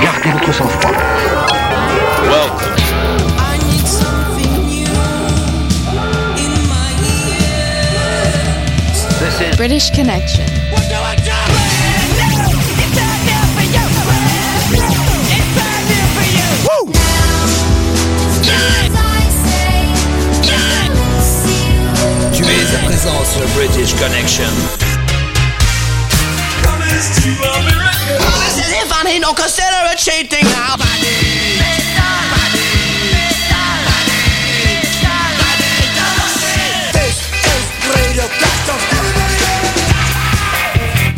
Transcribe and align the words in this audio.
Gardez 0.00 0.30
votre 0.32 0.54
sang-froid. 0.54 0.94
Welcome. 2.22 2.72
I 3.38 3.58
need 3.58 3.86
something 3.86 4.64
new 4.64 4.86
in 6.38 6.66
my 6.66 6.94
ears. 7.04 9.04
This 9.18 9.38
is 9.42 9.54
British 9.56 9.90
Connection. 9.90 10.46
Tu 22.32 22.42
es 22.44 22.74
à 22.74 22.78
présent 22.86 23.24
sur 23.24 23.42
British 23.54 23.94
Connection. 23.96 24.95
This 26.96 27.18
is 27.18 28.72
if 28.72 28.90
I 28.90 29.02
need 29.04 29.20
no 29.20 29.34
consider 29.34 29.68
it 29.92 29.98
cheating 29.98 30.44
now. 30.44 30.76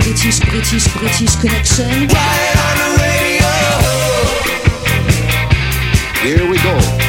British, 0.03 0.41
British, 0.51 0.89
British 0.97 1.37
Connection. 1.37 2.09
Here 6.25 6.51
we 6.51 6.59
go. 6.59 7.08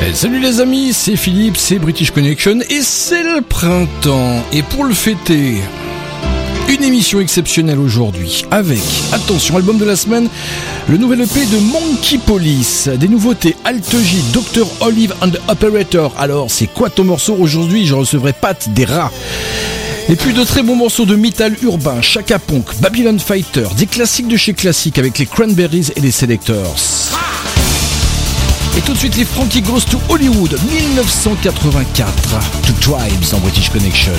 Eh, 0.00 0.14
salut 0.14 0.40
les 0.40 0.60
amis, 0.60 0.94
c'est 0.94 1.16
Philippe, 1.16 1.58
c'est 1.58 1.78
British 1.78 2.10
Connection 2.12 2.60
et 2.70 2.80
c'est 2.80 3.22
le 3.22 3.42
printemps. 3.42 4.42
Et 4.54 4.62
pour 4.62 4.84
le 4.84 4.94
fêter, 4.94 5.56
une 6.70 6.82
émission 6.82 7.20
exceptionnelle 7.20 7.78
aujourd'hui 7.78 8.46
avec, 8.50 8.80
attention, 9.12 9.56
album 9.56 9.76
de 9.76 9.84
la 9.84 9.96
semaine, 9.96 10.30
le 10.88 10.96
nouvel 10.96 11.20
EP 11.20 11.44
de 11.44 11.58
Monkey 11.58 12.16
Police, 12.24 12.88
des 12.88 13.08
nouveautés 13.08 13.54
Alt 13.66 13.94
J, 14.02 14.22
Dr. 14.32 14.66
Olive 14.80 15.14
and 15.20 15.32
Operator. 15.48 16.14
Alors, 16.18 16.50
c'est 16.50 16.68
quoi 16.68 16.88
ton 16.88 17.04
morceau 17.04 17.36
aujourd'hui? 17.38 17.84
Je 17.84 17.94
recevrai 17.94 18.32
Pat 18.32 18.70
des 18.70 18.86
rats. 18.86 19.12
Et 20.08 20.16
puis 20.16 20.32
de 20.32 20.42
très 20.42 20.62
bons 20.62 20.76
morceaux 20.76 21.04
de 21.04 21.16
metal 21.16 21.54
urbain, 21.62 22.00
Chaka 22.00 22.38
Punk, 22.38 22.64
Babylon 22.80 23.18
Fighter, 23.18 23.66
des 23.76 23.84
classiques 23.84 24.28
de 24.28 24.38
chez 24.38 24.54
classique 24.54 24.98
avec 24.98 25.18
les 25.18 25.26
Cranberries 25.26 25.88
et 25.96 26.00
les 26.00 26.12
Selectors. 26.12 27.07
Et 28.76 28.80
tout 28.80 28.92
de 28.92 28.98
suite 28.98 29.16
les 29.16 29.24
Frankie 29.24 29.62
Goes 29.62 29.80
to 29.90 30.00
Hollywood 30.08 30.58
1984 30.70 32.38
To 32.66 32.72
Tribes 32.80 33.34
en 33.34 33.38
British 33.38 33.70
Connection. 33.70 34.12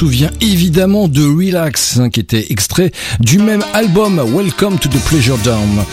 Souvient 0.00 0.30
évidemment 0.40 1.08
de 1.08 1.22
Relax, 1.22 1.98
hein, 1.98 2.08
qui 2.08 2.20
était 2.20 2.46
extrait 2.48 2.90
du 3.20 3.38
même 3.38 3.62
album 3.74 4.18
Welcome 4.34 4.78
to 4.78 4.88
the 4.88 4.98
Pleasure 5.04 5.36
Dome. 5.44 5.84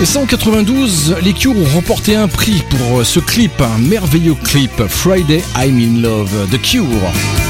Et 0.00 0.04
ça 0.04 0.18
en 0.18 0.26
92, 0.26 1.14
les 1.22 1.32
Cure 1.32 1.56
ont 1.56 1.72
remporté 1.72 2.16
un 2.16 2.26
prix 2.26 2.64
pour 2.68 3.06
ce 3.06 3.20
clip, 3.20 3.52
un 3.60 3.78
merveilleux 3.78 4.34
clip, 4.42 4.72
Friday 4.88 5.40
I'm 5.56 5.78
in 5.78 6.02
Love, 6.02 6.32
The 6.50 6.60
Cure. 6.60 7.49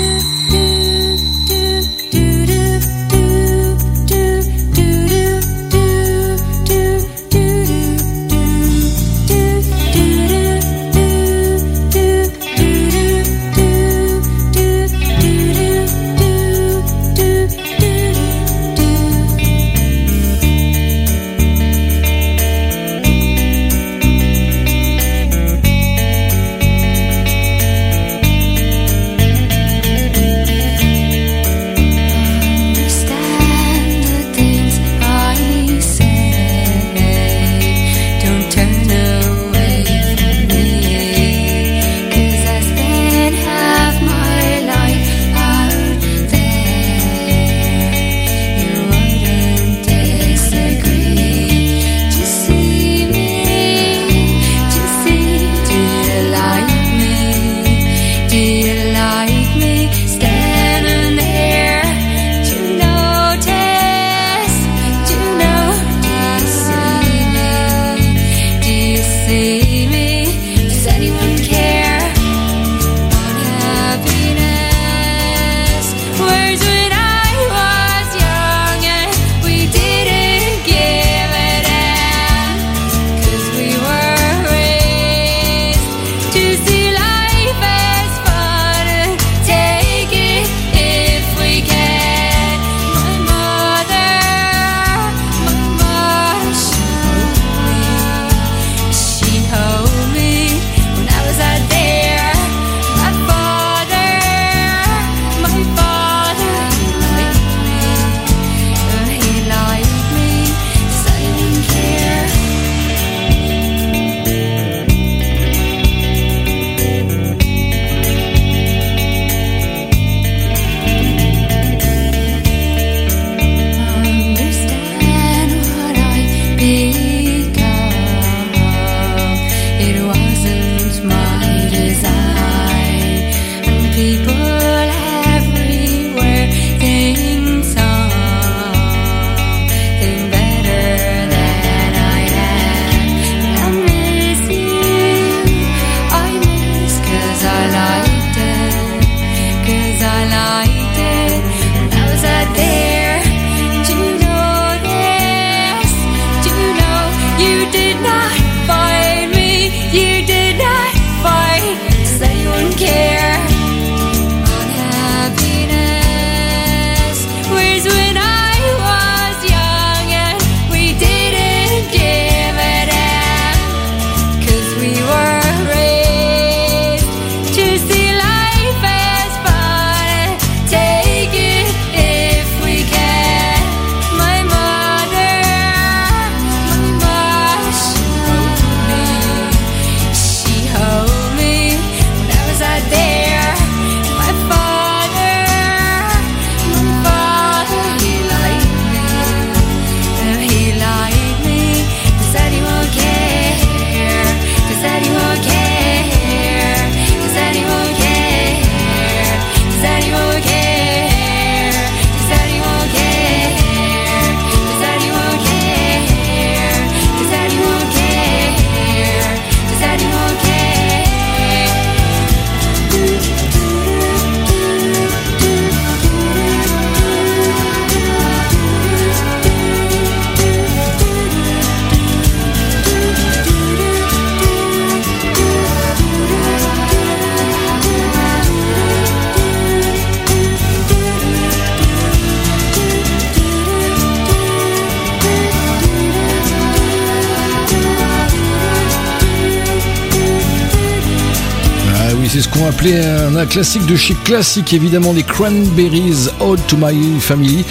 un, 252.89 253.45
classique 253.45 253.85
de 253.85 253.95
chez 253.95 254.15
classique, 254.23 254.73
évidemment 254.73 255.13
les 255.13 255.23
Cranberries, 255.23 256.29
Ode 256.39 256.65
to 256.67 256.77
My 256.77 257.19
Family. 257.19 257.63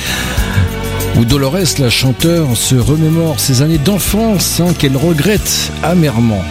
Où 1.16 1.24
Dolores, 1.24 1.78
la 1.78 1.90
chanteuse 1.90 2.56
se 2.56 2.76
remémore 2.76 3.40
ses 3.40 3.62
années 3.62 3.78
d'enfance 3.78 4.60
hein, 4.60 4.72
qu'elle 4.78 4.96
regrette 4.96 5.72
amèrement. 5.82 6.44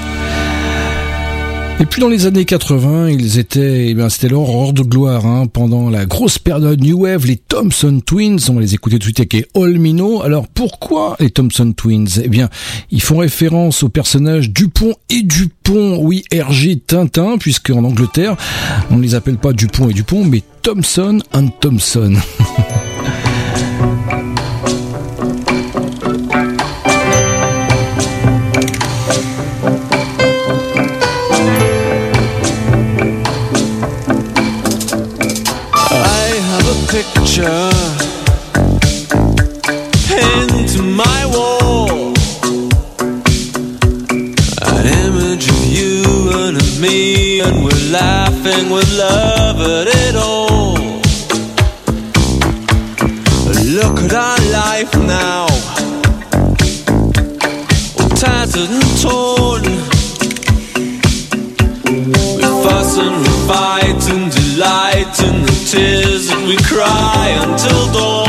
Et 1.81 1.85
puis 1.85 2.01
dans 2.01 2.09
les 2.09 2.25
années 2.25 2.43
80, 2.43 3.09
ils 3.09 3.39
étaient, 3.39 3.87
eh 3.87 3.93
bien 3.93 4.09
c'était 4.09 4.27
leur 4.27 4.49
hors 4.49 4.73
de 4.73 4.81
gloire. 4.81 5.25
Hein. 5.25 5.47
Pendant 5.47 5.89
la 5.89 6.05
grosse 6.05 6.37
période 6.37 6.81
New 6.81 7.03
Wave, 7.03 7.25
les 7.25 7.37
Thompson 7.37 8.01
Twins, 8.05 8.37
on 8.49 8.55
va 8.55 8.61
les 8.61 8.73
écouter 8.73 8.97
tout 8.97 9.09
de 9.09 9.15
suite 9.15 9.19
avec 9.21 9.49
All 9.55 9.79
Mino. 9.79 10.21
Alors 10.21 10.47
pourquoi 10.49 11.15
les 11.21 11.29
Thompson 11.29 11.71
Twins? 11.71 12.19
Eh 12.21 12.27
bien, 12.27 12.49
ils 12.91 13.01
font 13.01 13.19
référence 13.19 13.81
au 13.83 13.87
personnage 13.87 14.51
Dupont 14.51 14.93
et 15.09 15.21
Dupont, 15.21 15.99
oui, 16.01 16.25
RG 16.33 16.81
Tintin, 16.85 17.37
puisque 17.37 17.69
en 17.69 17.85
Angleterre, 17.85 18.35
on 18.91 18.97
ne 18.97 19.01
les 19.01 19.15
appelle 19.15 19.37
pas 19.37 19.53
Dupont 19.53 19.89
et 19.89 19.93
Dupont, 19.93 20.25
mais 20.25 20.43
Thompson 20.61 21.19
and 21.33 21.47
Thompson. 21.61 22.13
laughing 47.91 48.69
with 48.69 48.87
love 48.97 49.59
at 49.61 49.87
it 49.87 50.15
all. 50.15 50.73
Look 53.77 53.99
at 54.05 54.13
our 54.13 54.39
life 54.51 54.93
now, 54.95 55.47
all 57.99 58.09
tattered 58.09 58.69
and 58.69 58.91
torn. 59.01 59.63
We 62.37 62.43
fuss 62.63 62.97
and 62.97 63.17
we 63.21 63.33
fight 63.47 64.01
and 64.13 64.31
delight 64.31 65.15
in 65.27 65.41
the 65.43 65.55
tears 65.71 66.27
that 66.29 66.43
we 66.47 66.57
cry 66.57 67.27
until 67.41 67.93
dawn. 67.93 68.28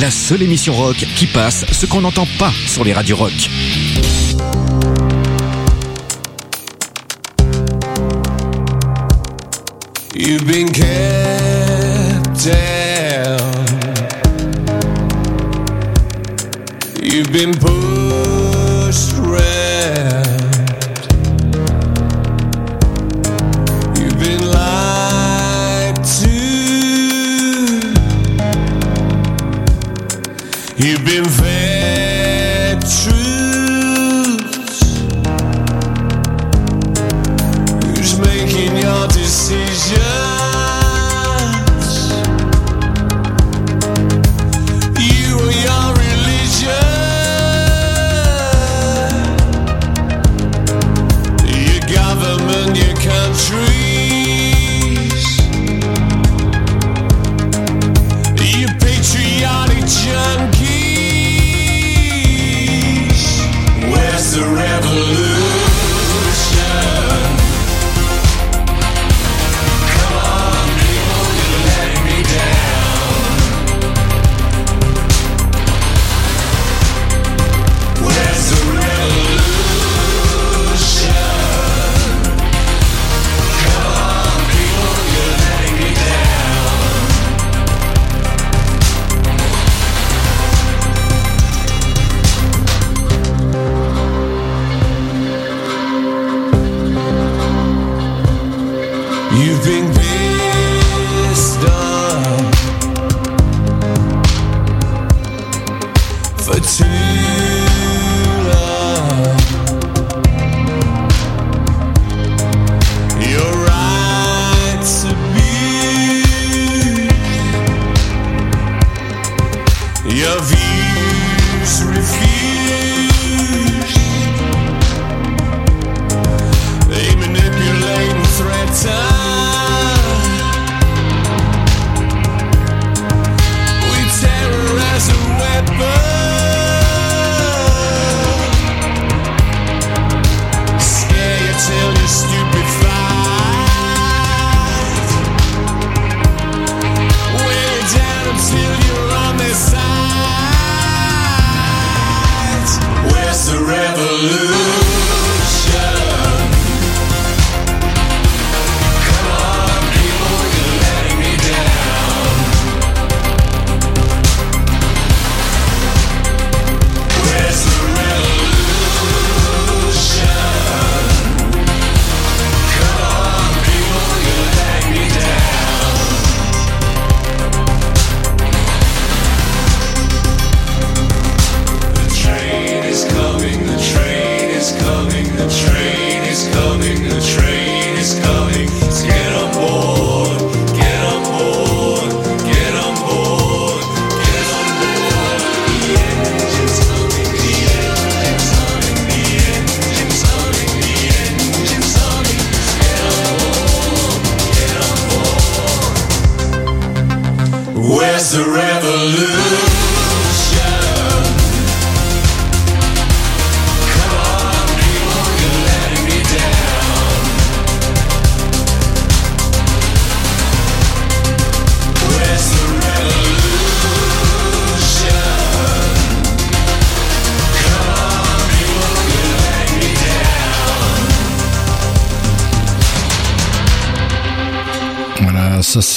la 0.00 0.10
seule 0.12 0.42
émission 0.42 0.74
rock 0.74 0.96
qui 1.16 1.26
passe 1.26 1.64
ce 1.72 1.86
qu'on 1.86 2.02
n'entend 2.02 2.26
pas 2.38 2.52
sur 2.66 2.84
les 2.84 2.92
radios 2.92 3.16
rock. 3.16 3.32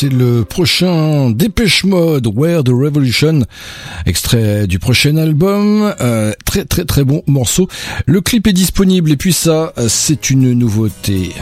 c'est 0.01 0.09
le 0.09 0.45
prochain 0.45 1.29
Dépêche 1.29 1.83
Mode, 1.83 2.25
Where 2.33 2.63
the 2.63 2.69
Revolution, 2.69 3.41
extrait 4.07 4.65
du 4.65 4.79
prochain 4.79 5.15
album. 5.17 5.93
Euh, 6.01 6.33
très 6.43 6.65
très 6.65 6.85
très 6.85 7.03
bon 7.03 7.21
morceau. 7.27 7.67
Le 8.07 8.19
clip 8.19 8.47
est 8.47 8.53
disponible 8.53 9.11
et 9.11 9.15
puis 9.15 9.31
ça, 9.31 9.73
c'est 9.87 10.31
une 10.31 10.53
nouveauté. 10.53 11.35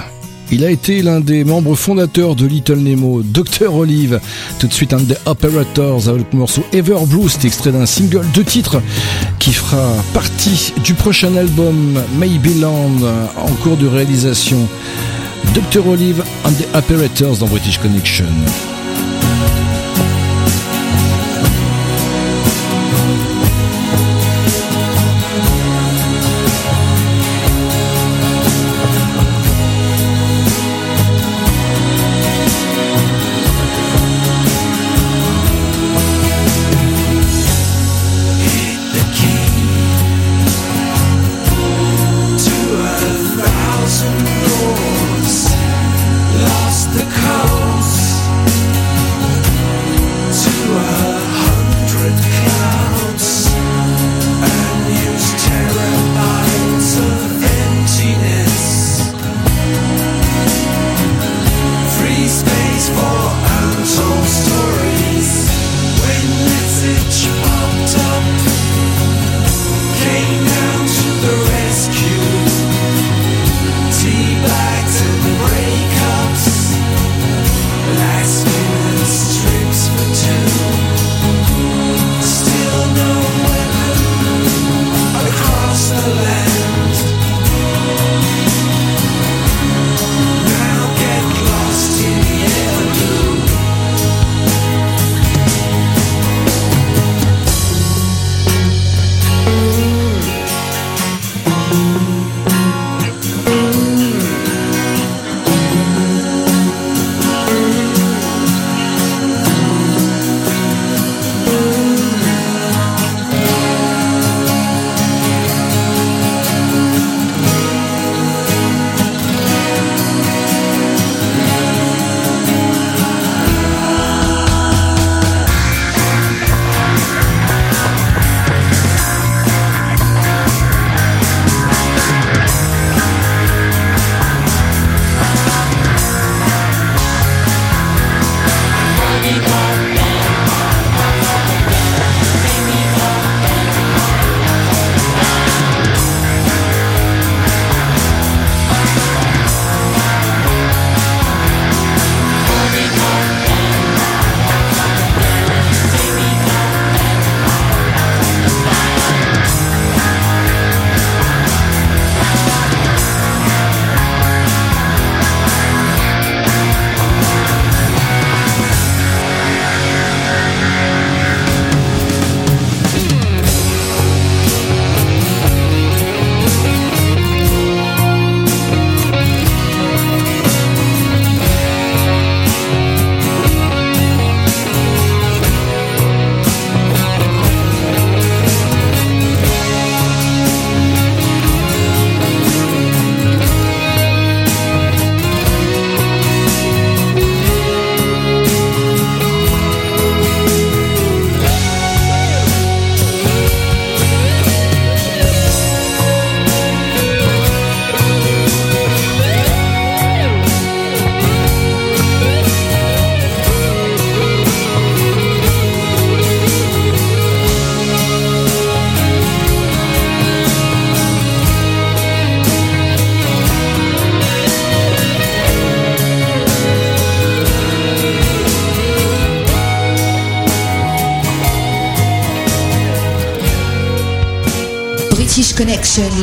Il 0.52 0.66
a 0.66 0.72
été 0.72 1.02
l'un 1.04 1.22
des 1.22 1.46
membres 1.46 1.76
fondateurs 1.76 2.36
de 2.36 2.46
Little 2.46 2.80
Nemo, 2.80 3.22
Dr. 3.22 3.74
Olive, 3.74 4.20
tout 4.60 4.68
de 4.68 4.74
suite 4.74 4.94
un 4.94 5.00
des 5.00 5.16
Operators 5.26 6.10
avec 6.10 6.26
le 6.34 6.40
morceau 6.40 6.66
Ever 6.74 7.06
Blue, 7.08 7.30
c'est 7.30 7.46
extrait 7.46 7.72
d'un 7.72 7.86
single 7.86 8.26
de 8.34 8.42
titre 8.42 8.82
qui 9.38 9.54
fera 9.54 9.94
partie 10.14 10.74
du 10.84 10.96
prochain 10.96 11.36
album 11.38 12.02
Maybe 12.18 12.60
Land 12.60 12.98
en 13.38 13.52
cours 13.64 13.78
de 13.78 13.88
réalisation. 13.88 14.68
Dr. 15.54 15.88
Olive 15.88 16.22
and 16.46 16.52
the 16.58 16.68
Operators 16.78 17.40
dans 17.40 17.48
British 17.48 17.80
Connection. 17.80 18.28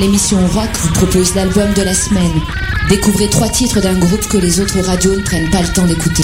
L'émission 0.01 0.39
rock, 0.49 0.71
vous 0.75 0.93
propose 0.95 1.35
l'album 1.35 1.71
de 1.75 1.83
la 1.83 1.93
semaine. 1.93 2.33
Découvrez 2.89 3.29
trois 3.29 3.51
titres 3.51 3.83
d'un 3.83 3.99
groupe 3.99 4.27
que 4.27 4.39
les 4.39 4.59
autres 4.59 4.81
radios 4.81 5.15
ne 5.15 5.21
prennent 5.21 5.51
pas 5.51 5.61
le 5.61 5.69
temps 5.69 5.87
d'écouter. 5.87 6.23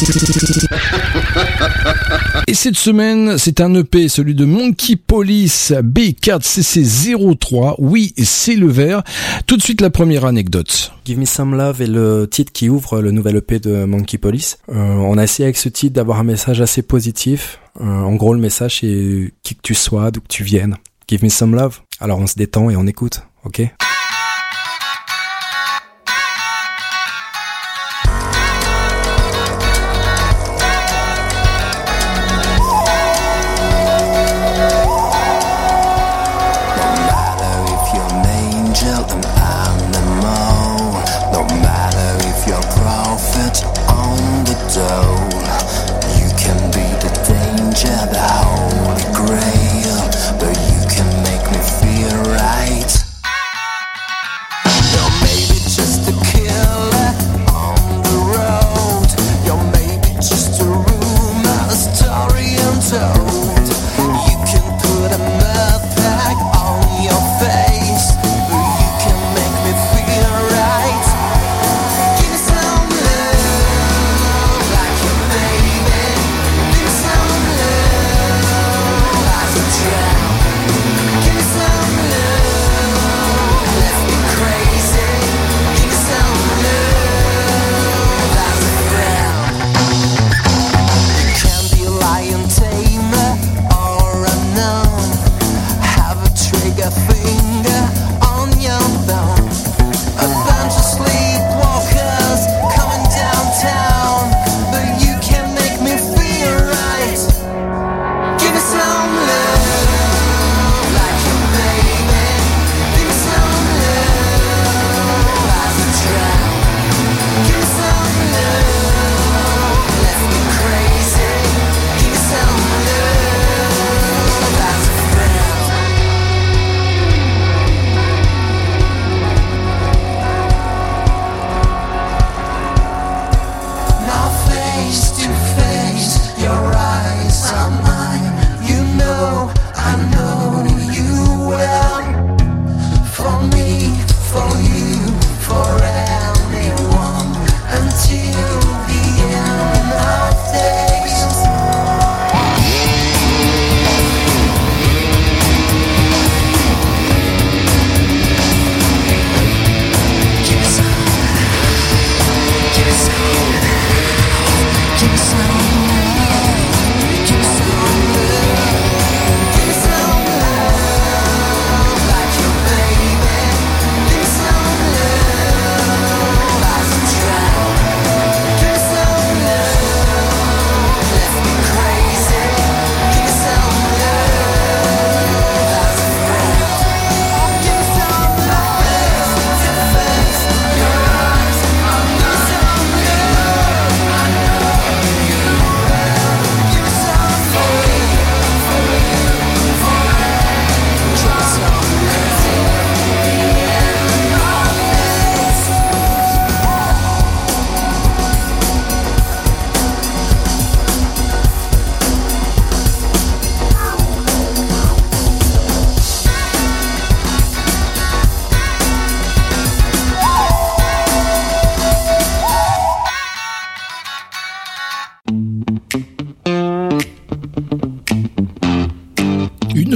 Et 2.46 2.54
cette 2.54 2.76
semaine, 2.76 3.36
c'est 3.36 3.60
un 3.60 3.74
EP, 3.74 4.08
celui 4.08 4.34
de 4.34 4.46
Monkey 4.46 4.96
Police 4.96 5.72
B4CC03. 5.72 7.74
Oui, 7.76 8.14
c'est 8.16 8.56
le 8.56 8.68
vert. 8.68 9.02
Tout 9.46 9.58
de 9.58 9.62
suite, 9.62 9.82
la 9.82 9.90
première 9.90 10.24
anecdote. 10.24 10.92
Give 11.04 11.18
Me 11.18 11.26
Some 11.26 11.54
Love 11.54 11.82
est 11.82 11.86
le 11.86 12.26
titre 12.30 12.52
qui 12.52 12.70
ouvre 12.70 13.02
le 13.02 13.10
nouvel 13.10 13.36
EP 13.36 13.58
de 13.58 13.84
Monkey 13.84 14.16
Police. 14.16 14.56
Euh, 14.70 14.74
on 14.74 15.18
a 15.18 15.24
essayé 15.24 15.44
avec 15.44 15.58
ce 15.58 15.68
titre 15.68 15.94
d'avoir 15.94 16.20
un 16.20 16.24
message 16.24 16.62
assez 16.62 16.80
positif. 16.80 17.60
Euh, 17.82 17.84
en 17.84 18.14
gros, 18.14 18.32
le 18.32 18.40
message 18.40 18.78
c'est 18.80 19.30
qui 19.42 19.56
que 19.56 19.62
tu 19.62 19.74
sois, 19.74 20.10
d'où 20.10 20.22
que 20.22 20.28
tu 20.28 20.42
viennes. 20.42 20.76
Give 21.06 21.22
Me 21.22 21.28
Some 21.28 21.54
Love. 21.54 21.80
Alors 22.00 22.18
on 22.18 22.26
se 22.26 22.36
détend 22.36 22.70
et 22.70 22.76
on 22.76 22.86
écoute. 22.86 23.20
ok 23.44 23.58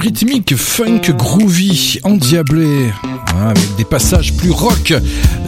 rythmique 0.06 0.54
funk 0.54 1.00
groovy 1.18 1.98
endiablé 2.04 2.92
hein, 3.34 3.48
avec 3.48 3.76
des 3.76 3.84
passages 3.84 4.32
plus 4.34 4.52
rock 4.52 4.94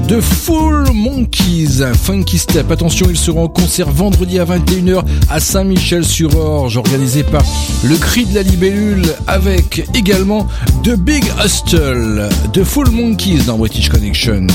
de 0.08 0.20
Full 0.20 0.90
Monkeys, 0.92 1.84
Funky 2.02 2.38
Step. 2.38 2.68
Attention, 2.72 3.06
ils 3.08 3.16
seront 3.16 3.44
en 3.44 3.48
concert 3.48 3.88
vendredi 3.88 4.40
à 4.40 4.44
21h 4.44 5.04
à 5.30 5.38
Saint-Michel-sur-Orge, 5.38 6.76
organisé 6.76 7.22
par 7.22 7.44
Le 7.84 7.96
Cri 7.98 8.26
de 8.26 8.34
la 8.34 8.42
Libellule, 8.42 9.06
avec 9.28 9.86
également 9.94 10.48
The 10.82 10.96
Big 10.96 11.24
Hustle 11.44 12.28
de 12.52 12.64
Full 12.64 12.90
Monkeys 12.90 13.44
dans 13.46 13.58
British 13.58 13.88
Connection. 13.88 14.48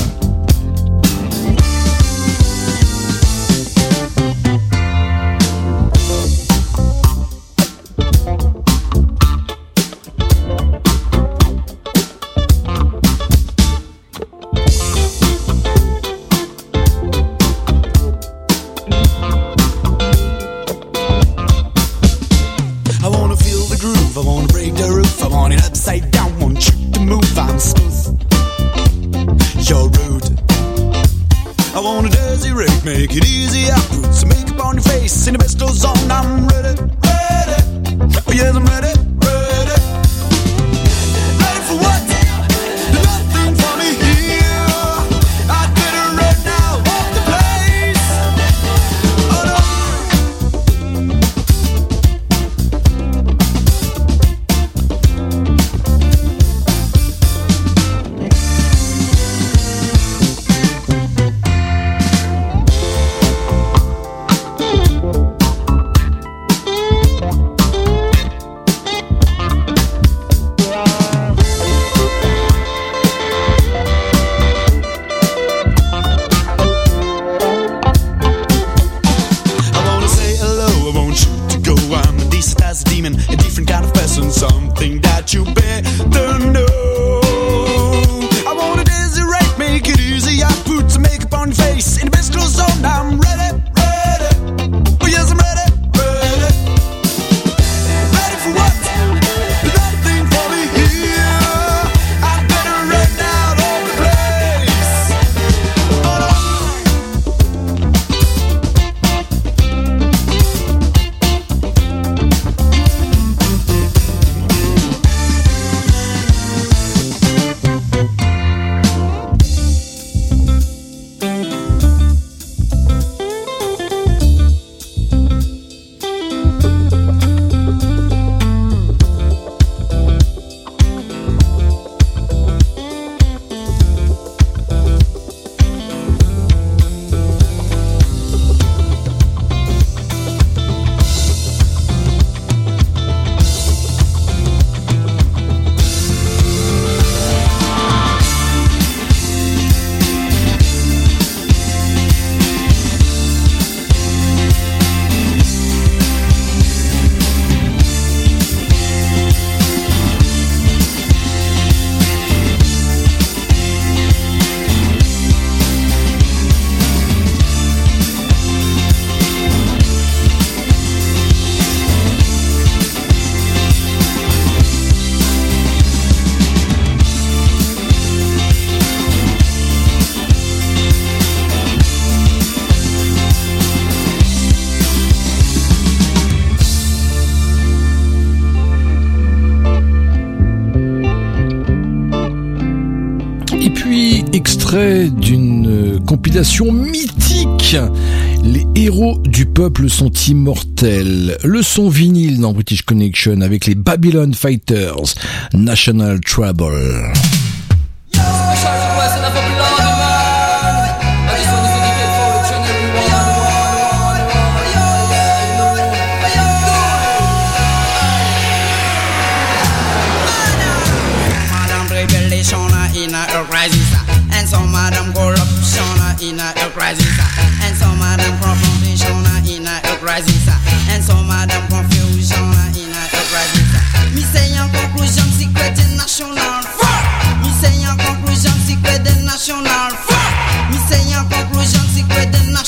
Les 198.44 198.66
héros 198.74 199.18
du 199.24 199.46
peuple 199.46 199.88
sont 199.88 200.10
immortels. 200.10 201.38
Le 201.42 201.62
son 201.62 201.88
vinyle 201.88 202.40
dans 202.40 202.52
British 202.52 202.82
Connection 202.82 203.40
avec 203.40 203.66
les 203.66 203.74
Babylon 203.74 204.34
Fighters, 204.34 205.14
National 205.54 206.20
Trouble. 206.20 207.10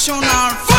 International. 0.08 0.75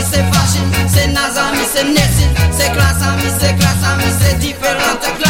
c'est 0.00 0.24
fashion, 0.34 0.64
c'est 0.86 1.08
nazami, 1.08 1.58
c'est 1.72 1.84
nessin, 1.84 2.28
c'est 2.50 2.72
classami, 2.72 3.22
c'est 3.38 3.56
classami, 3.56 4.04
c'est 4.20 4.38
différent. 4.38 5.21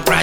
Right. 0.00 0.21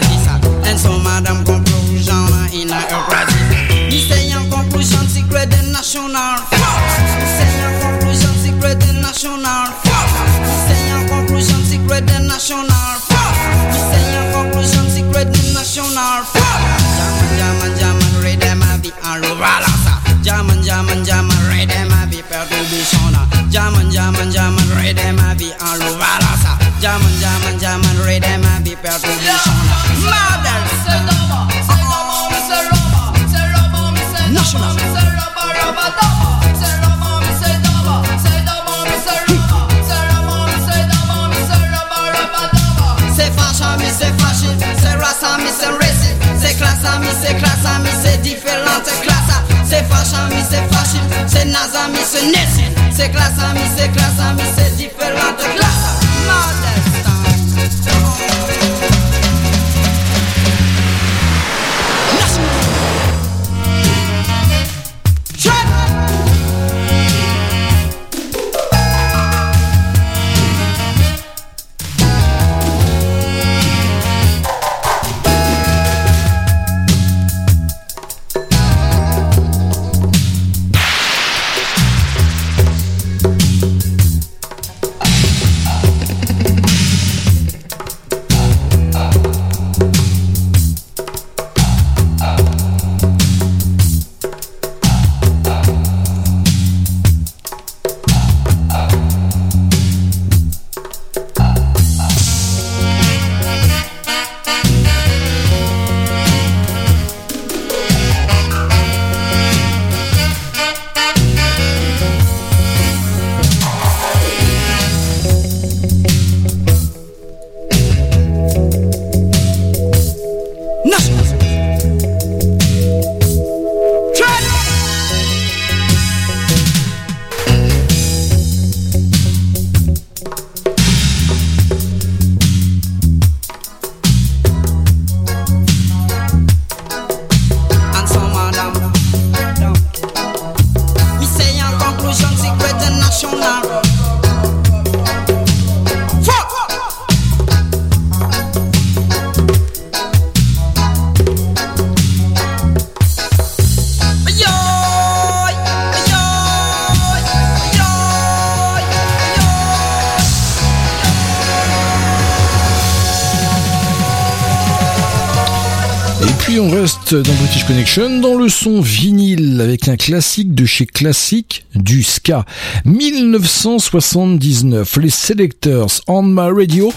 dans 167.14 167.34
British 167.34 167.66
Connection, 167.66 168.20
dans 168.20 168.36
le 168.36 168.49
son 168.49 168.82
vinyle, 168.82 169.62
avec 169.62 169.88
un 169.88 169.95
classique 169.95 170.53
de 170.53 170.66
chez 170.66 170.86
Classic 170.86 171.66
du 171.74 172.03
Ska. 172.03 172.45
1979, 172.86 174.97
les 174.97 175.10
Selectors 175.10 176.01
on 176.07 176.22
My 176.22 176.51
Radio. 176.55 176.93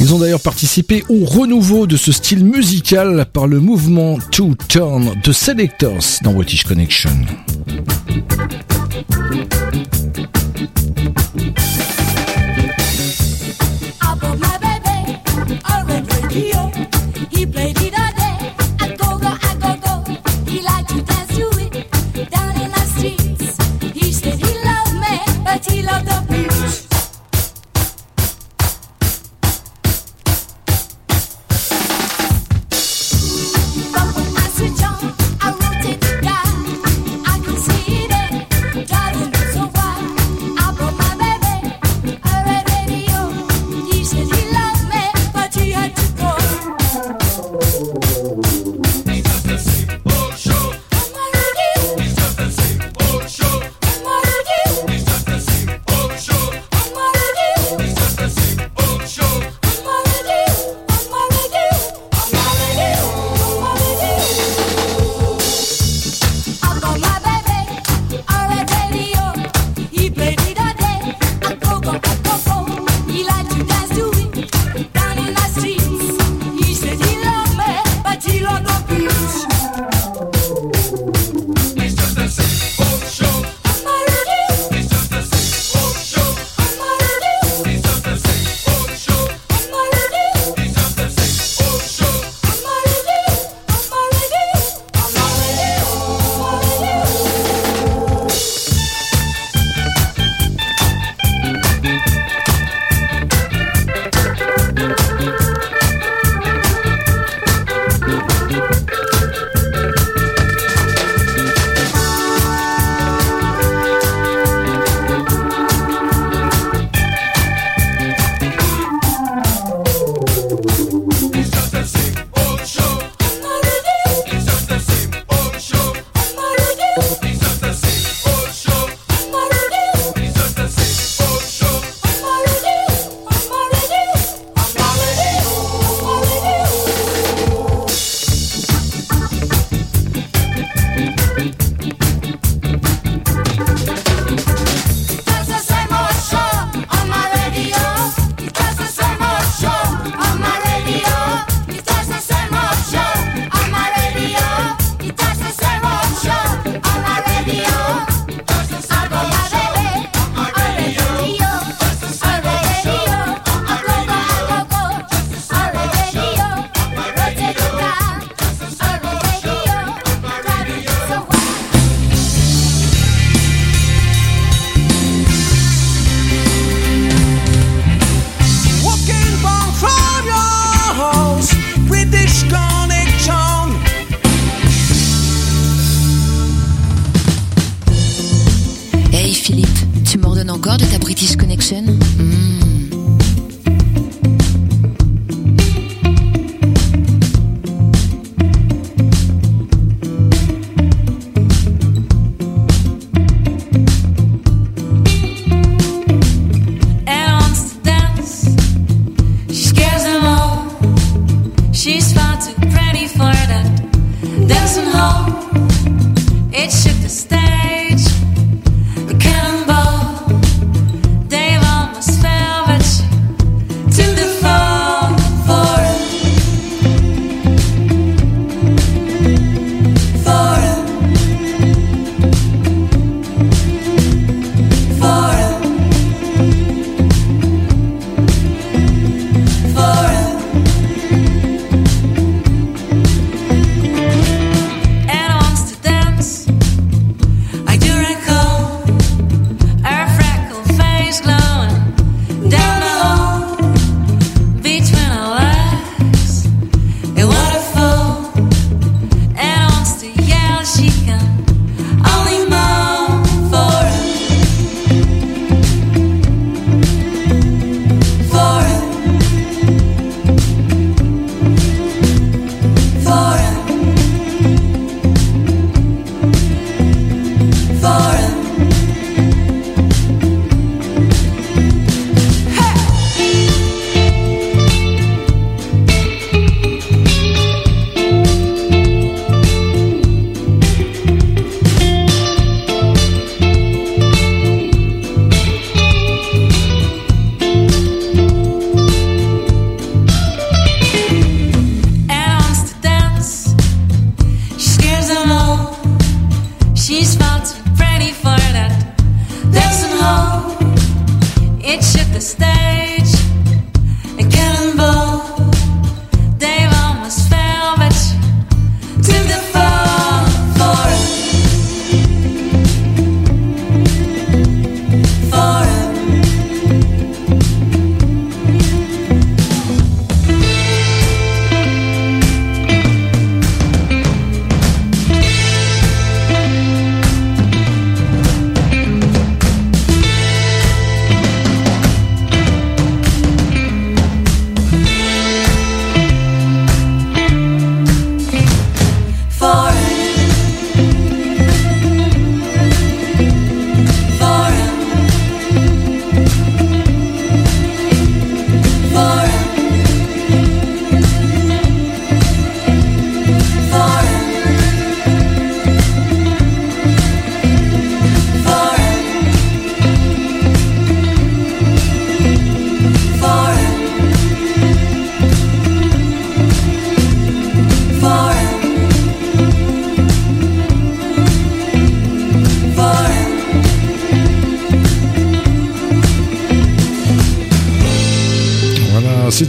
Ils 0.00 0.12
ont 0.12 0.18
d'ailleurs 0.18 0.40
participé 0.40 1.04
au 1.08 1.24
renouveau 1.24 1.86
de 1.86 1.96
ce 1.96 2.10
style 2.10 2.44
musical 2.44 3.26
par 3.32 3.46
le 3.46 3.60
mouvement 3.60 4.18
To 4.32 4.56
Turn 4.68 5.14
the 5.22 5.32
Selectors 5.32 6.18
dans 6.22 6.32
British 6.32 6.64
Connection. 6.64 7.10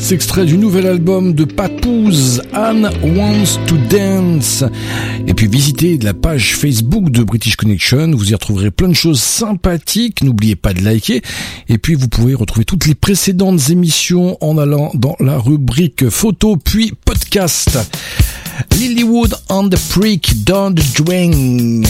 It's 0.03 0.11
extrait 0.11 0.43
du 0.43 0.57
nouvel 0.57 0.85
album 0.85 1.33
de 1.33 1.45
Papouze, 1.45 2.41
Anne 2.51 2.89
Wants 3.01 3.57
to 3.67 3.77
Dance. 3.89 4.65
Et 5.27 5.33
puis 5.33 5.47
visitez 5.47 5.97
la 5.97 6.13
page 6.13 6.57
Facebook 6.57 7.09
de 7.09 7.23
British 7.23 7.55
Connection, 7.55 8.11
vous 8.11 8.29
y 8.29 8.33
retrouverez 8.33 8.69
plein 8.69 8.89
de 8.89 8.93
choses 8.95 9.21
sympathiques, 9.21 10.21
n'oubliez 10.21 10.57
pas 10.57 10.73
de 10.73 10.81
liker. 10.81 11.21
Et 11.69 11.77
puis 11.77 11.95
vous 11.95 12.09
pouvez 12.09 12.33
retrouver 12.33 12.65
toutes 12.65 12.85
les 12.85 12.95
précédentes 12.95 13.69
émissions 13.69 14.37
en 14.43 14.57
allant 14.57 14.91
dans 14.93 15.15
la 15.21 15.37
rubrique 15.37 16.09
photo 16.09 16.57
puis 16.57 16.91
podcast. 17.05 17.79
Lilywood 18.77 19.33
and 19.47 19.69
the 19.69 19.79
Prick, 19.87 20.43
Don't 20.43 20.75
Drink. 20.97 21.87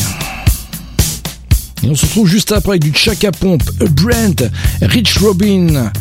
Et 1.83 1.89
on 1.89 1.95
se 1.95 2.05
retrouve 2.05 2.27
juste 2.27 2.51
après 2.51 2.73
avec 2.73 2.83
du 2.83 2.93
Chaka 2.93 3.31
Pomp, 3.31 3.63
Brent, 3.89 4.43
Rich 4.83 5.17
Robin 5.17 5.91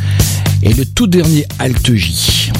et 0.62 0.72
le 0.72 0.84
tout 0.84 1.06
dernier 1.06 1.46
Alt 1.58 1.94
J. 1.94 2.52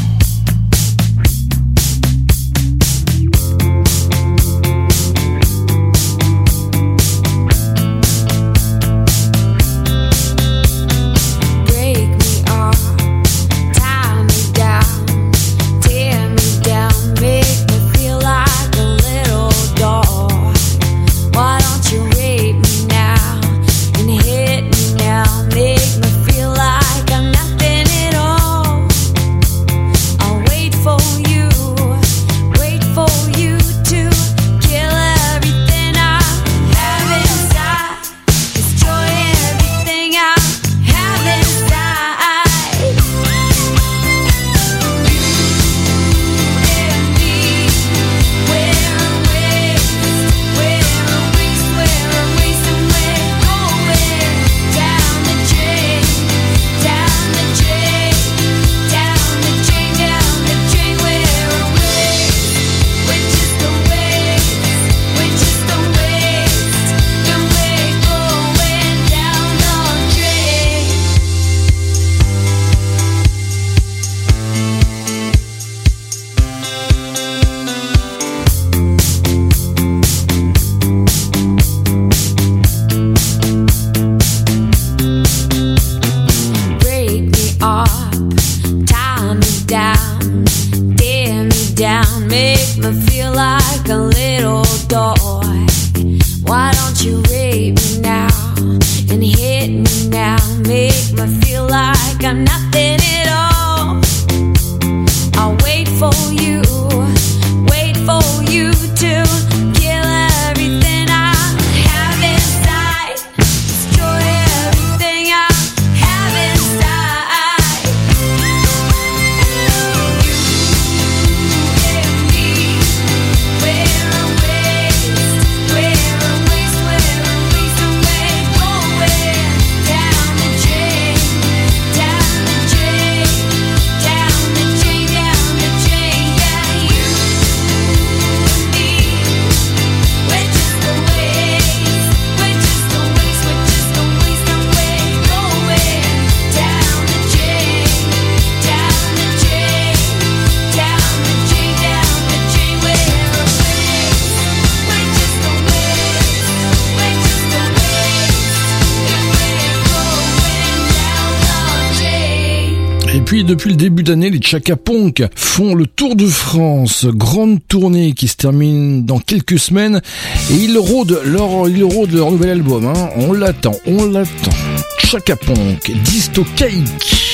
Chaka 164.43 164.77
Ponk 164.77 165.23
font 165.35 165.75
le 165.75 165.87
Tour 165.87 166.17
de 166.17 166.27
France, 166.27 167.07
grande 167.07 167.59
tournée 167.69 168.13
qui 168.13 168.29
se 168.29 168.37
termine 168.37 169.07
dans 169.07 169.19
quelques 169.19 169.59
semaines 169.59 170.03
et 170.51 170.55
ils 170.55 170.77
rôdent 170.77 171.21
leur, 171.25 171.69
ils 171.69 171.85
rôdent 171.85 172.13
leur 172.13 172.31
nouvel 172.31 172.51
album. 172.51 172.87
Hein. 172.87 173.09
On 173.17 173.33
l'attend, 173.33 173.77
on 173.87 174.05
l'attend. 174.07 174.51
Chaka 174.99 175.37
Ponk, 175.37 175.93
Disto 176.05 176.45
Cake. 176.57 177.32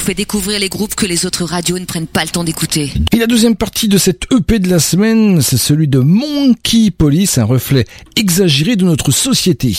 fait 0.00 0.14
découvrir 0.14 0.58
les 0.58 0.68
groupes 0.68 0.94
que 0.94 1.06
les 1.06 1.26
autres 1.26 1.44
radios 1.44 1.78
ne 1.78 1.84
prennent 1.84 2.06
pas 2.06 2.24
le 2.24 2.30
temps 2.30 2.44
d'écouter. 2.44 2.92
Et 3.12 3.16
la 3.16 3.26
deuxième 3.26 3.54
partie 3.54 3.88
de 3.88 3.98
cette 3.98 4.26
EP 4.32 4.58
de 4.58 4.68
la 4.68 4.78
semaine, 4.78 5.42
c'est 5.42 5.58
celui 5.58 5.88
de 5.88 5.98
Monkey 5.98 6.90
Police, 6.90 7.38
un 7.38 7.44
reflet 7.44 7.84
exagéré 8.16 8.76
de 8.76 8.84
notre 8.84 9.10
société. 9.10 9.76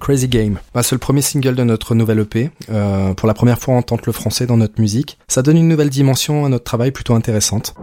Crazy 0.00 0.28
Game. 0.28 0.58
Bah, 0.74 0.82
c'est 0.82 0.94
le 0.94 0.98
premier 0.98 1.22
single 1.22 1.54
de 1.54 1.64
notre 1.64 1.94
nouvelle 1.94 2.20
EP. 2.20 2.50
Euh, 2.70 3.14
pour 3.14 3.26
la 3.26 3.34
première 3.34 3.58
fois, 3.58 3.74
on 3.74 3.82
tente 3.82 4.06
le 4.06 4.12
français 4.12 4.46
dans 4.46 4.56
notre 4.56 4.80
musique. 4.80 5.18
Ça 5.28 5.42
donne 5.42 5.56
une 5.56 5.68
nouvelle 5.68 5.90
dimension 5.90 6.44
à 6.44 6.48
notre 6.48 6.64
travail 6.64 6.90
plutôt 6.90 7.14
intéressante. 7.14 7.74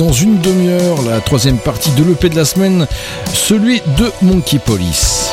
dans 0.00 0.12
une 0.12 0.40
demi-heure 0.40 1.02
la 1.02 1.20
troisième 1.20 1.58
partie 1.58 1.90
de 1.90 2.02
l'EP 2.02 2.30
de 2.30 2.36
la 2.36 2.46
semaine, 2.46 2.86
celui 3.34 3.82
de 3.98 4.10
Monkey 4.22 4.58
Police. 4.58 5.30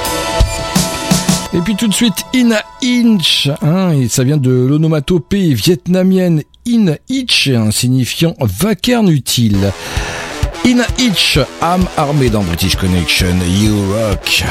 Et 1.53 1.61
puis 1.61 1.77
tout 1.77 1.87
de 1.87 1.93
suite, 1.93 2.25
Ina 2.33 2.61
Inch, 2.83 3.49
hein, 3.61 3.93
et 3.93 4.09
ça 4.09 4.25
vient 4.25 4.35
de 4.35 4.51
l'onomatopée 4.51 5.53
vietnamienne 5.53 6.43
In 6.67 6.95
Itch, 7.07 7.49
signifiant 7.71 8.35
vacarme 8.41 9.07
utile. 9.07 9.71
Ina 10.65 10.83
Itch, 10.99 11.39
âme 11.61 11.87
armée 11.95 12.29
dans 12.29 12.43
British 12.43 12.75
Connection, 12.75 13.37
You 13.61 13.93
Rock 13.93 14.43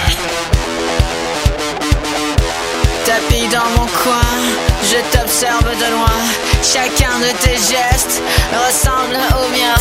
tapis 3.07 3.47
dans 3.47 3.71
mon 3.81 3.87
coin, 4.03 4.35
je 4.83 4.99
t'observe 5.17 5.71
de 5.79 5.91
loin. 5.95 6.19
Chacun 6.61 7.21
de 7.21 7.31
tes 7.39 7.55
gestes 7.55 8.21
ressemble 8.53 9.17
au 9.39 9.49
mien. 9.51 9.79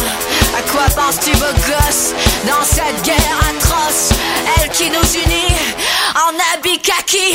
À 0.56 0.62
quoi 0.72 0.86
penses-tu, 0.96 1.32
beau 1.38 1.54
gosse, 1.68 2.14
dans 2.46 2.64
cette 2.64 3.02
guerre 3.04 3.40
atroce? 3.50 4.12
Elle 4.58 4.70
qui 4.70 4.90
nous 4.92 5.10
unit 5.26 5.56
en 6.14 6.34
habit 6.54 6.80
kaki, 6.80 7.34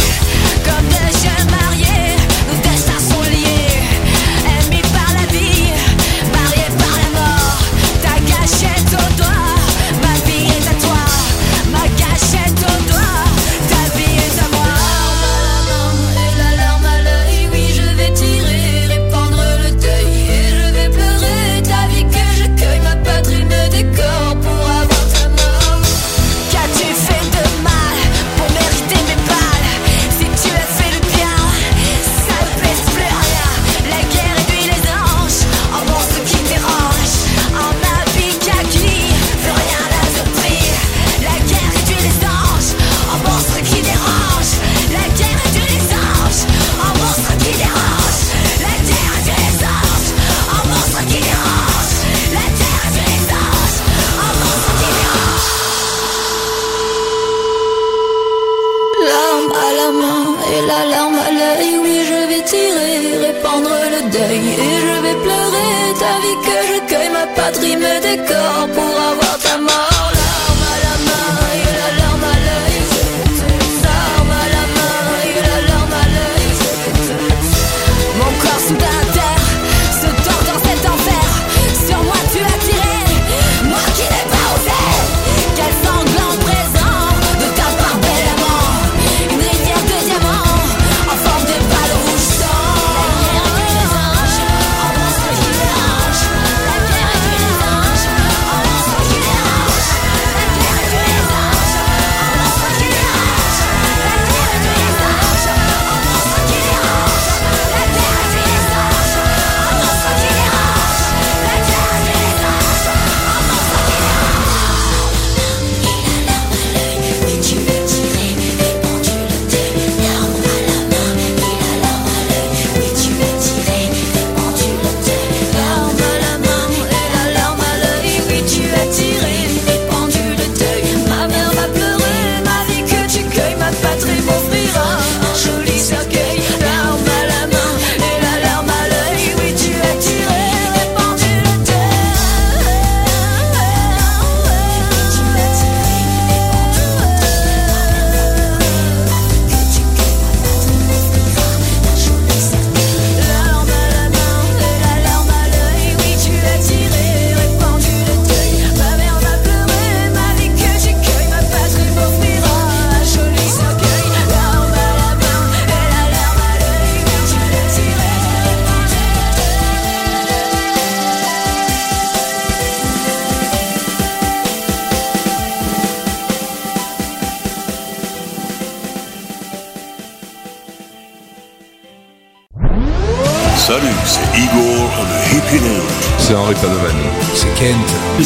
comme 0.64 0.86
des 0.88 1.09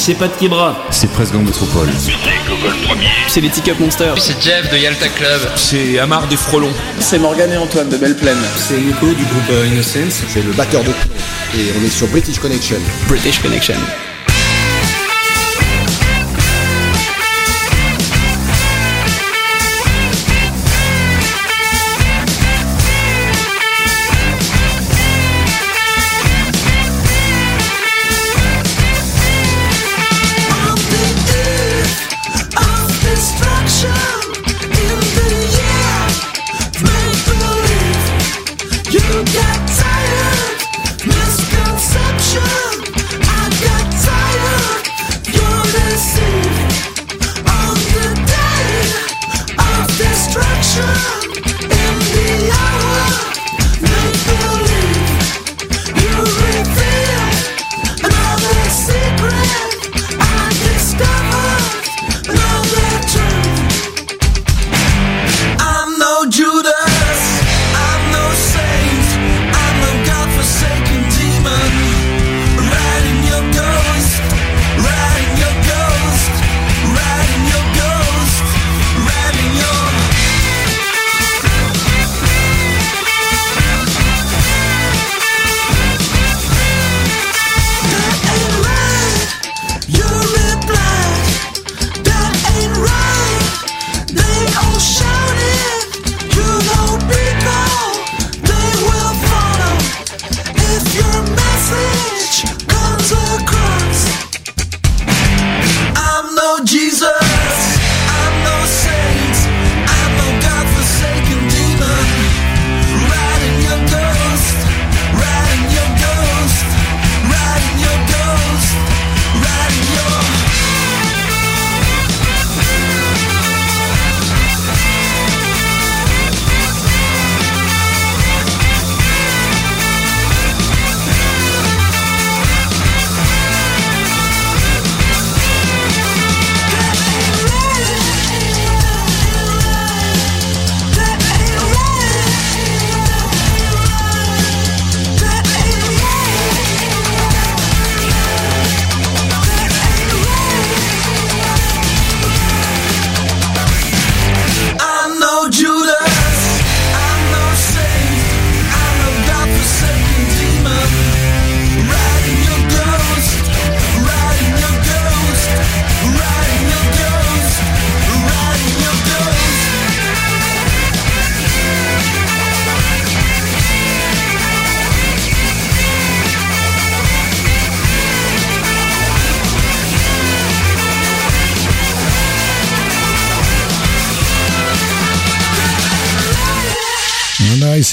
c'est 0.05 0.13
Pat 0.13 0.37
Kebra. 0.39 0.77
C'est 0.91 1.11
Presque 1.13 1.33
Métropole. 1.33 1.89
C'est 1.97 2.13
Google 2.47 2.77
Premier. 2.87 3.09
C'est 3.27 3.41
les 3.41 3.49
C'est 3.49 4.43
Jeff 4.43 4.71
de 4.71 4.77
Yalta 4.77 5.09
Club. 5.09 5.41
C'est 5.57 5.99
Amar 5.99 6.27
des 6.27 6.37
Frelons. 6.37 6.69
C'est 7.01 7.19
Morgan 7.19 7.51
et 7.51 7.57
Antoine 7.57 7.89
de 7.89 7.97
Belle 7.97 8.15
Plaine. 8.15 8.37
C'est 8.55 8.77
Nico 8.77 9.07
du 9.07 9.25
groupe 9.25 9.51
euh, 9.51 9.67
Innocence. 9.67 10.23
C'est 10.29 10.45
le 10.45 10.53
batteur 10.53 10.85
de 10.85 10.91
Et 10.91 11.73
on 11.81 11.87
est 11.87 11.89
sur 11.89 12.07
British 12.09 12.39
Connection. 12.39 12.77
British 13.09 13.39
Connection. 13.39 13.77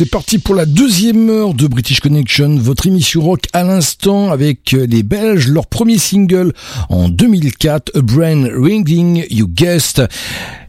C'est 0.01 0.09
parti 0.09 0.39
pour 0.39 0.55
la 0.55 0.65
deuxième 0.65 1.29
heure 1.29 1.53
de 1.53 1.67
British 1.67 1.99
Connection, 1.99 2.57
votre 2.57 2.87
émission 2.87 3.21
rock 3.21 3.41
à 3.53 3.61
l'instant 3.61 4.31
avec 4.31 4.71
les 4.71 5.03
Belges, 5.03 5.47
leur 5.47 5.67
premier 5.67 5.99
single 5.99 6.53
en 6.89 7.07
2004, 7.07 7.91
A 7.95 8.01
Brain 8.01 8.47
Ringing, 8.51 9.27
You 9.29 9.47
Guessed. 9.47 10.07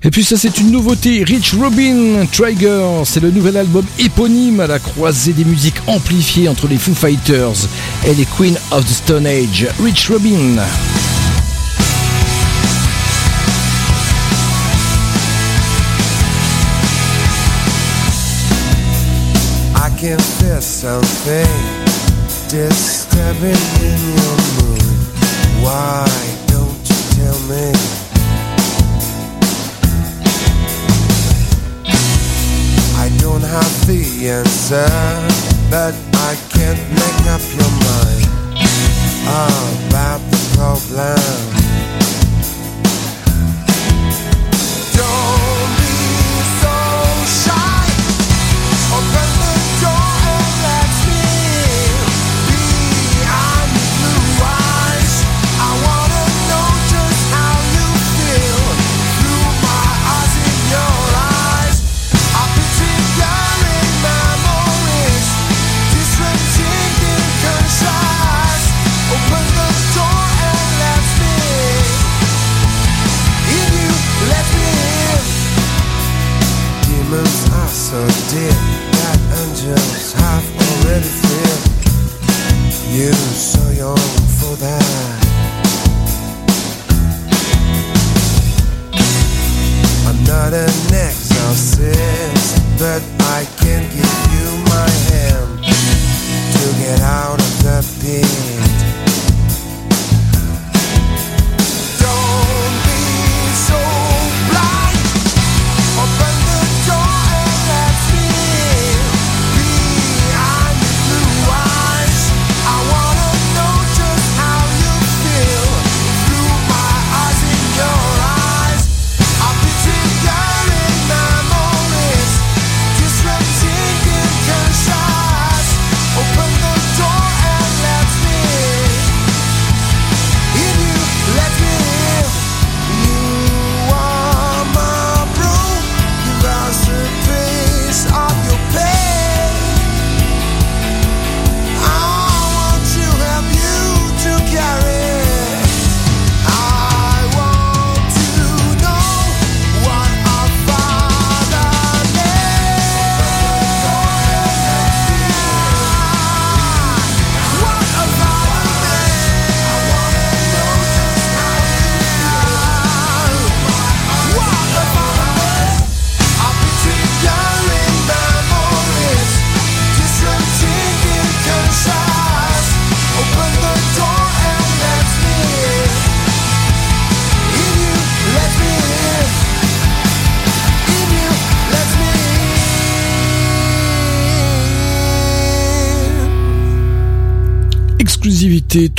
Et 0.02 0.10
puis 0.10 0.22
ça 0.22 0.36
c'est 0.36 0.58
une 0.58 0.70
nouveauté, 0.70 1.24
Rich 1.24 1.54
Robin 1.54 2.26
Trigger, 2.30 3.04
c'est 3.06 3.20
le 3.20 3.30
nouvel 3.30 3.56
album 3.56 3.86
éponyme 3.98 4.60
à 4.60 4.66
la 4.66 4.78
croisée 4.78 5.32
des 5.32 5.46
musiques 5.46 5.80
amplifiées 5.86 6.50
entre 6.50 6.68
les 6.68 6.76
Foo 6.76 6.92
Fighters 6.92 7.56
et 8.06 8.12
les 8.12 8.26
Queen 8.36 8.58
of 8.70 8.84
the 8.84 8.92
Stone 8.92 9.26
Age. 9.26 9.66
Rich 9.82 10.10
Robin. 10.10 10.62
I 20.02 20.04
can 20.04 20.18
feel 20.18 20.60
something 20.60 21.46
disturbing 22.48 23.62
in 23.86 24.00
your 24.18 24.36
mood. 24.58 24.82
Why 25.62 26.08
don't 26.48 26.82
you 26.90 26.98
tell 27.14 27.38
me? 27.46 27.70
I 32.98 33.16
don't 33.20 33.42
have 33.42 33.86
the 33.86 34.28
answer, 34.28 34.90
but 35.70 35.94
I 36.14 36.34
can't 36.50 36.82
make 36.90 37.22
up 37.30 37.42
your 37.54 37.70
mind 37.86 38.26
about 39.86 40.20
the 40.32 40.40
problem. 40.56 41.61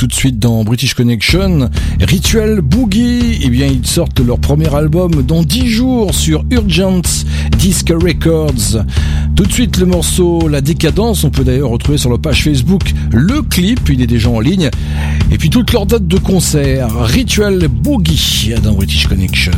Tout 0.04 0.08
de 0.08 0.14
suite 0.14 0.38
dans 0.38 0.64
British 0.64 0.92
Connection. 0.92 1.70
Ritual 1.98 2.60
Boogie, 2.60 3.38
eh 3.42 3.48
bien 3.48 3.66
ils 3.66 3.86
sortent 3.86 4.20
leur 4.20 4.38
premier 4.38 4.72
album 4.74 5.22
dans 5.22 5.42
10 5.42 5.66
jours 5.66 6.14
sur 6.14 6.44
Urgent 6.50 7.00
Disc 7.56 7.88
Records. 7.88 8.84
Tout 9.34 9.44
de 9.44 9.50
suite 9.50 9.78
le 9.78 9.86
morceau 9.86 10.46
La 10.46 10.60
Décadence, 10.60 11.24
on 11.24 11.30
peut 11.30 11.42
d'ailleurs 11.42 11.70
retrouver 11.70 11.96
sur 11.96 12.10
leur 12.10 12.18
page 12.18 12.44
Facebook 12.44 12.92
le 13.12 13.40
clip, 13.40 13.88
il 13.88 14.02
est 14.02 14.06
déjà 14.06 14.28
en 14.28 14.40
ligne. 14.40 14.68
Et 15.30 15.38
puis 15.38 15.48
toutes 15.48 15.72
leurs 15.72 15.86
dates 15.86 16.06
de 16.06 16.18
concert. 16.18 16.88
Ritual 17.00 17.66
Boogie 17.68 18.52
dans 18.62 18.74
British 18.74 19.06
Connection. 19.06 19.52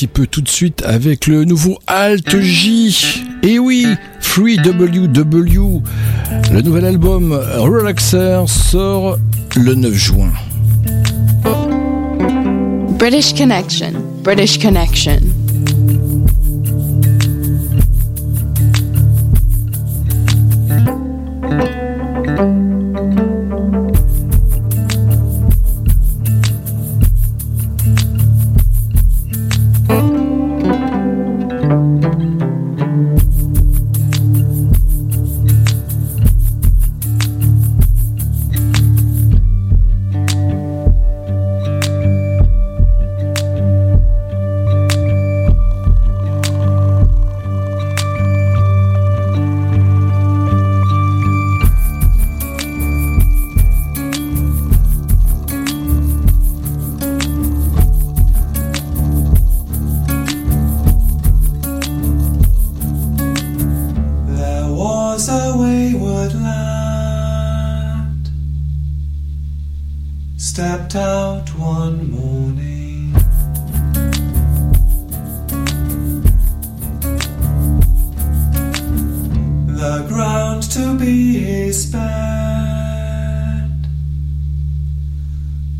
petit 0.00 0.06
peu 0.06 0.26
tout 0.26 0.40
de 0.40 0.48
suite 0.48 0.82
avec 0.86 1.26
le 1.26 1.44
nouveau 1.44 1.78
Alt 1.86 2.40
J. 2.40 3.22
Et 3.42 3.58
oui, 3.58 3.86
Free 4.20 4.56
WW. 4.56 5.82
Le 6.50 6.62
nouvel 6.62 6.86
album 6.86 7.32
Relaxer 7.32 8.44
sort 8.46 9.18
le 9.56 9.74
9 9.74 9.92
juin. 9.92 10.32
British 12.98 13.34
Connection, 13.34 13.92
British 14.24 14.58
Connection. 14.58 15.20
to 80.70 80.96
be 80.96 81.38
his 81.40 81.86
band. 81.86 82.10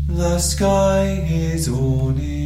The 0.09 0.37
sky 0.37 1.25
is 1.29 1.69
awning. 1.69 2.40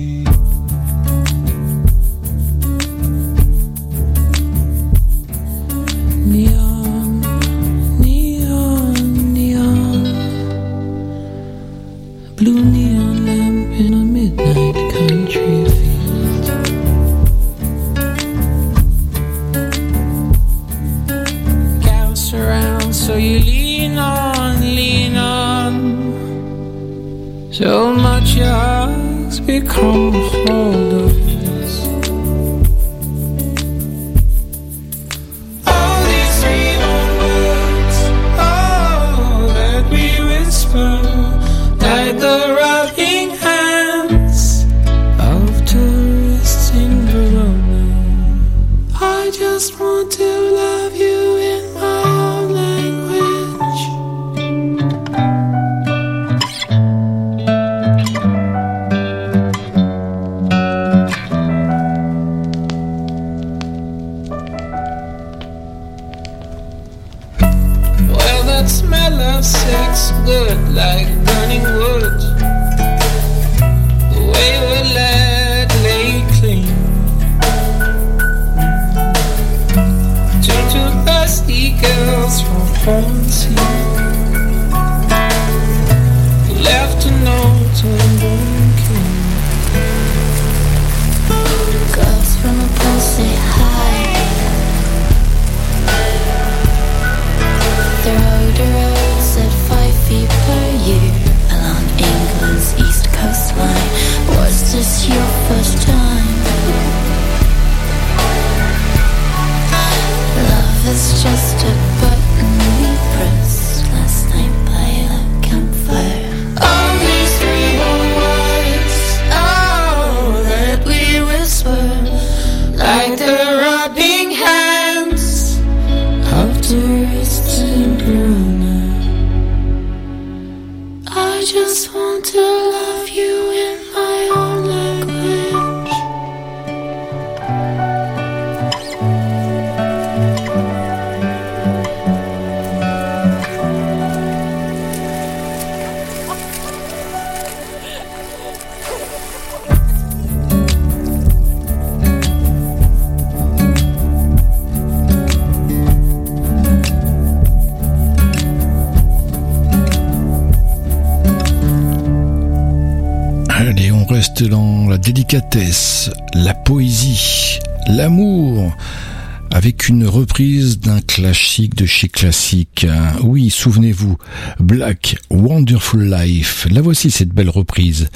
classique. 172.26 172.88
Hein. 172.90 173.20
Oui, 173.22 173.52
souvenez-vous, 173.52 174.18
Black 174.60 175.16
Wonderful 175.30 176.10
Life. 176.10 176.66
La 176.72 176.82
voici 176.82 177.12
cette 177.12 177.30
belle 177.30 177.52
reprise. 177.52 178.10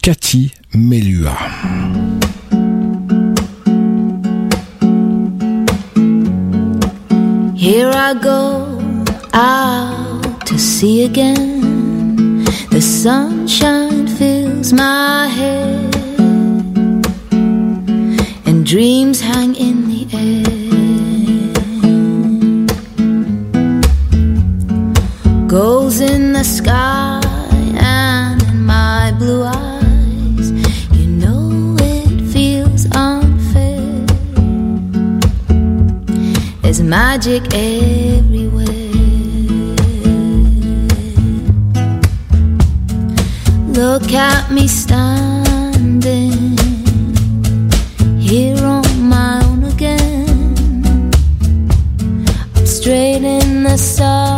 Cathy 0.00 0.52
Melua. 0.74 1.36
Here 7.56 7.90
I 7.92 8.14
go 8.22 8.78
out 9.34 10.46
to 10.46 10.56
sea 10.56 11.02
again. 11.02 12.44
The 12.70 12.80
sunshine 12.80 13.77
magic 36.88 37.42
everywhere. 37.52 38.64
Look 43.78 44.12
at 44.14 44.50
me 44.50 44.66
standing 44.66 46.56
here 48.18 48.64
on 48.64 49.02
my 49.02 49.42
own 49.44 49.64
again. 49.64 51.10
I'm 52.56 52.66
straight 52.66 53.22
in 53.22 53.64
the 53.64 53.76
sunshine. 53.76 54.37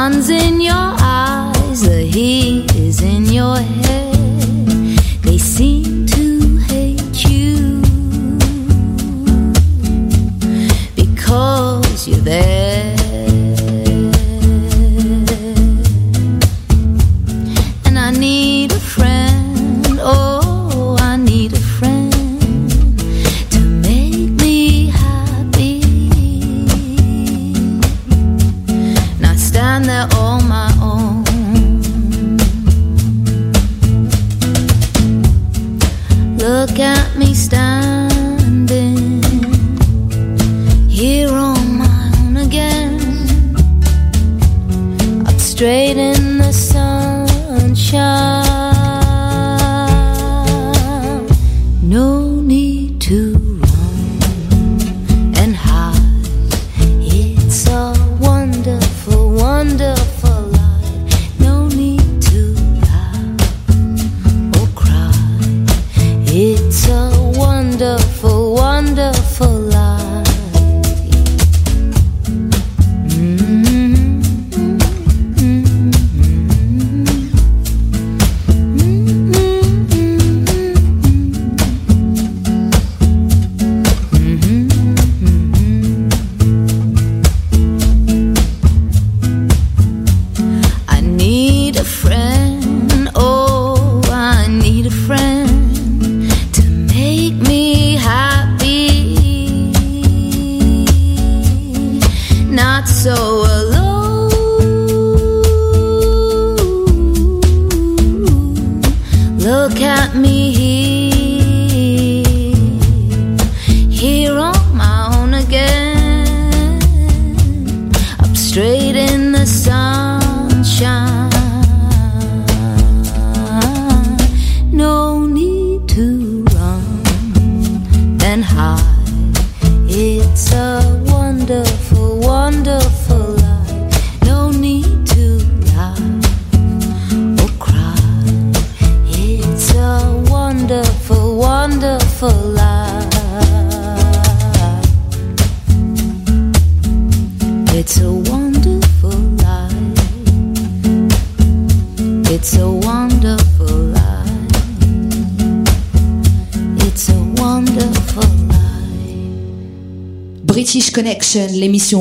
Sun's 0.00 0.30
in 0.30 0.58
your 0.62 0.90
eyes, 0.98 1.82
the 1.82 2.00
heat 2.14 2.74
is 2.74 3.02
in 3.02 3.26
your 3.26 3.58
head. 3.58 3.79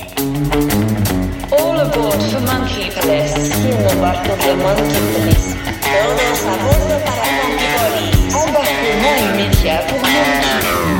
All 1.51 1.78
aboard 1.81 2.19
for 2.31 2.40
Monkey 2.43 2.90
Police 2.90 3.32
Si 3.39 3.70
uno 3.70 3.89
barco 4.03 4.36
de 4.36 4.55
Monkey 4.55 5.01
Police 5.15 5.57
Todos 5.81 6.45
a 6.45 6.57
bordo 6.62 6.97
para 7.05 7.24
Monkey 7.39 7.69
Police 7.78 8.36
Embarquement 8.36 9.19
immédiat 9.32 9.81
pour 9.89 9.99
Monkey 9.99 10.61
Police 10.61 10.91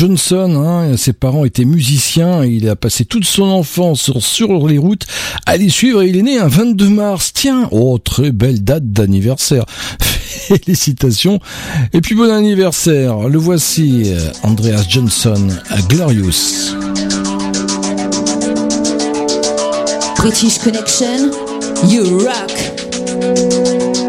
Johnson, 0.00 0.64
hein, 0.66 0.96
ses 0.96 1.12
parents 1.12 1.44
étaient 1.44 1.66
musiciens, 1.66 2.42
il 2.42 2.70
a 2.70 2.74
passé 2.74 3.04
toute 3.04 3.26
son 3.26 3.42
enfance 3.42 4.00
sur, 4.00 4.22
sur 4.22 4.66
les 4.66 4.78
routes 4.78 5.06
à 5.44 5.58
les 5.58 5.68
suivre 5.68 6.00
et 6.00 6.08
il 6.08 6.16
est 6.16 6.22
né 6.22 6.38
un 6.38 6.48
22 6.48 6.88
mars. 6.88 7.32
Tiens, 7.34 7.68
oh 7.70 7.98
très 7.98 8.32
belle 8.32 8.64
date 8.64 8.90
d'anniversaire. 8.90 9.66
Félicitations 10.00 11.38
et 11.92 12.00
puis 12.00 12.14
bon 12.14 12.30
anniversaire. 12.32 13.28
Le 13.28 13.36
voici, 13.36 14.04
euh, 14.06 14.30
Andreas 14.42 14.86
Johnson, 14.88 15.48
à 15.68 15.82
Glorious. 15.82 16.74
British 20.16 20.60
Connection, 20.60 21.30
you 21.90 22.20
rock. 22.20 23.99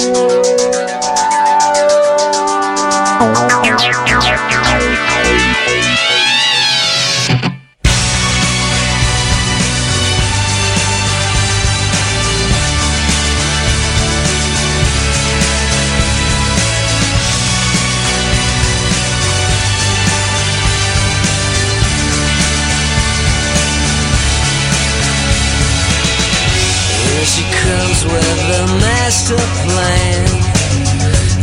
Master 29.21 29.35
plan, 29.67 30.25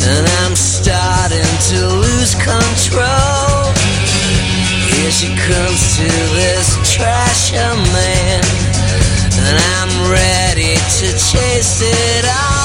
and 0.03 0.27
I'm 0.43 0.57
starting 0.57 1.51
to 1.71 1.87
lose 1.95 2.35
control. 2.35 3.73
Here 4.91 5.11
she 5.11 5.29
comes 5.29 5.97
to 5.97 6.09
this 6.35 6.77
trasher 6.91 7.77
man, 7.93 8.43
and 9.47 9.57
I'm 9.77 10.11
ready 10.11 10.75
to 10.75 11.07
chase 11.19 11.83
it 11.83 12.25
all 12.25 12.58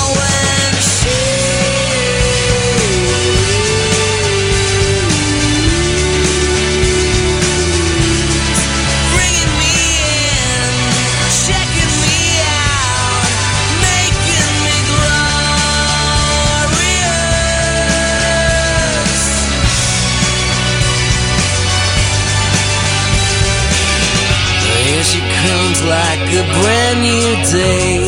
like 25.85 26.31
a 26.31 26.43
brand 26.61 27.01
new 27.01 27.27
day, 27.51 28.07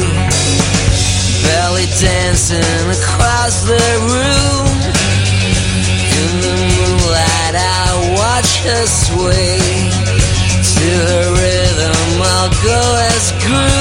belly 1.44 1.88
dancing 2.00 2.86
across 2.88 3.64
the 3.64 3.86
room. 4.12 4.68
In 6.20 6.32
the 6.46 6.56
moonlight, 6.72 7.56
I 7.56 8.16
watch 8.16 8.64
her 8.64 8.86
sway 8.88 9.60
to 10.76 10.88
her 11.08 11.28
rhythm. 11.36 12.22
I'll 12.22 12.54
go 12.64 12.82
as 13.12 13.32
groom 13.44 13.75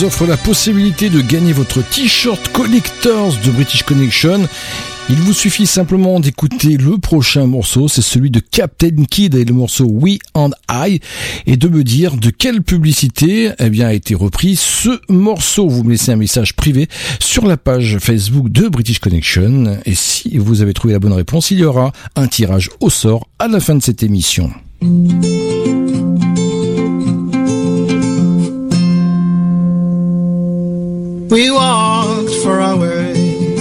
offre 0.00 0.26
la 0.26 0.36
possibilité 0.36 1.10
de 1.10 1.20
gagner 1.20 1.52
votre 1.52 1.82
t-shirt 1.82 2.48
Collectors 2.52 3.34
de 3.44 3.50
British 3.50 3.82
Connection. 3.82 4.48
Il 5.10 5.16
vous 5.16 5.34
suffit 5.34 5.66
simplement 5.66 6.18
d'écouter 6.18 6.78
le 6.78 6.96
prochain 6.96 7.46
morceau, 7.46 7.88
c'est 7.88 8.00
celui 8.00 8.30
de 8.30 8.40
Captain 8.40 9.04
Kid 9.10 9.34
et 9.34 9.44
le 9.44 9.52
morceau 9.52 9.84
We 9.84 10.18
and 10.34 10.50
I, 10.70 11.00
et 11.46 11.56
de 11.56 11.68
me 11.68 11.84
dire 11.84 12.16
de 12.16 12.30
quelle 12.30 12.62
publicité 12.62 13.50
eh 13.58 13.70
bien, 13.70 13.88
a 13.88 13.92
été 13.92 14.14
repris 14.14 14.56
ce 14.56 14.98
morceau. 15.08 15.68
Vous 15.68 15.84
me 15.84 15.90
laissez 15.90 16.10
un 16.10 16.16
message 16.16 16.56
privé 16.56 16.88
sur 17.20 17.46
la 17.46 17.56
page 17.56 17.98
Facebook 18.00 18.48
de 18.48 18.68
British 18.68 18.98
Connection, 18.98 19.78
et 19.84 19.94
si 19.94 20.38
vous 20.38 20.62
avez 20.62 20.72
trouvé 20.72 20.94
la 20.94 21.00
bonne 21.00 21.12
réponse, 21.12 21.50
il 21.50 21.58
y 21.58 21.64
aura 21.64 21.92
un 22.16 22.28
tirage 22.28 22.70
au 22.80 22.88
sort 22.88 23.28
à 23.38 23.46
la 23.46 23.60
fin 23.60 23.74
de 23.74 23.82
cette 23.82 24.02
émission. 24.02 24.50
We 31.32 31.50
walked 31.50 32.30
for 32.42 32.60
hours 32.60 33.16
in 33.16 33.56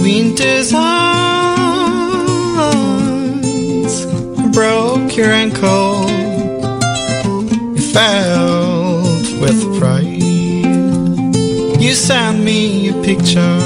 winter's 0.00 0.72
arms. 0.72 0.86
Broke 4.56 5.14
your 5.14 5.26
ankle. 5.26 6.08
You 7.76 7.82
felt 7.92 9.28
with 9.42 9.78
pride. 9.78 10.22
You 11.78 11.92
sent 11.92 12.42
me 12.42 12.88
a 12.88 12.94
picture 13.02 13.60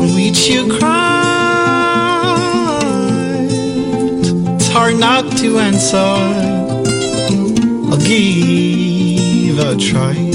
on 0.00 0.14
which 0.14 0.48
you 0.48 0.66
cried. 0.78 1.10
It's 4.56 4.68
hard 4.68 4.98
not 4.98 5.30
to 5.40 5.58
answer. 5.58 6.16
I'll 7.90 7.98
give 7.98 9.15
in 9.58 9.78
a. 9.78 10.32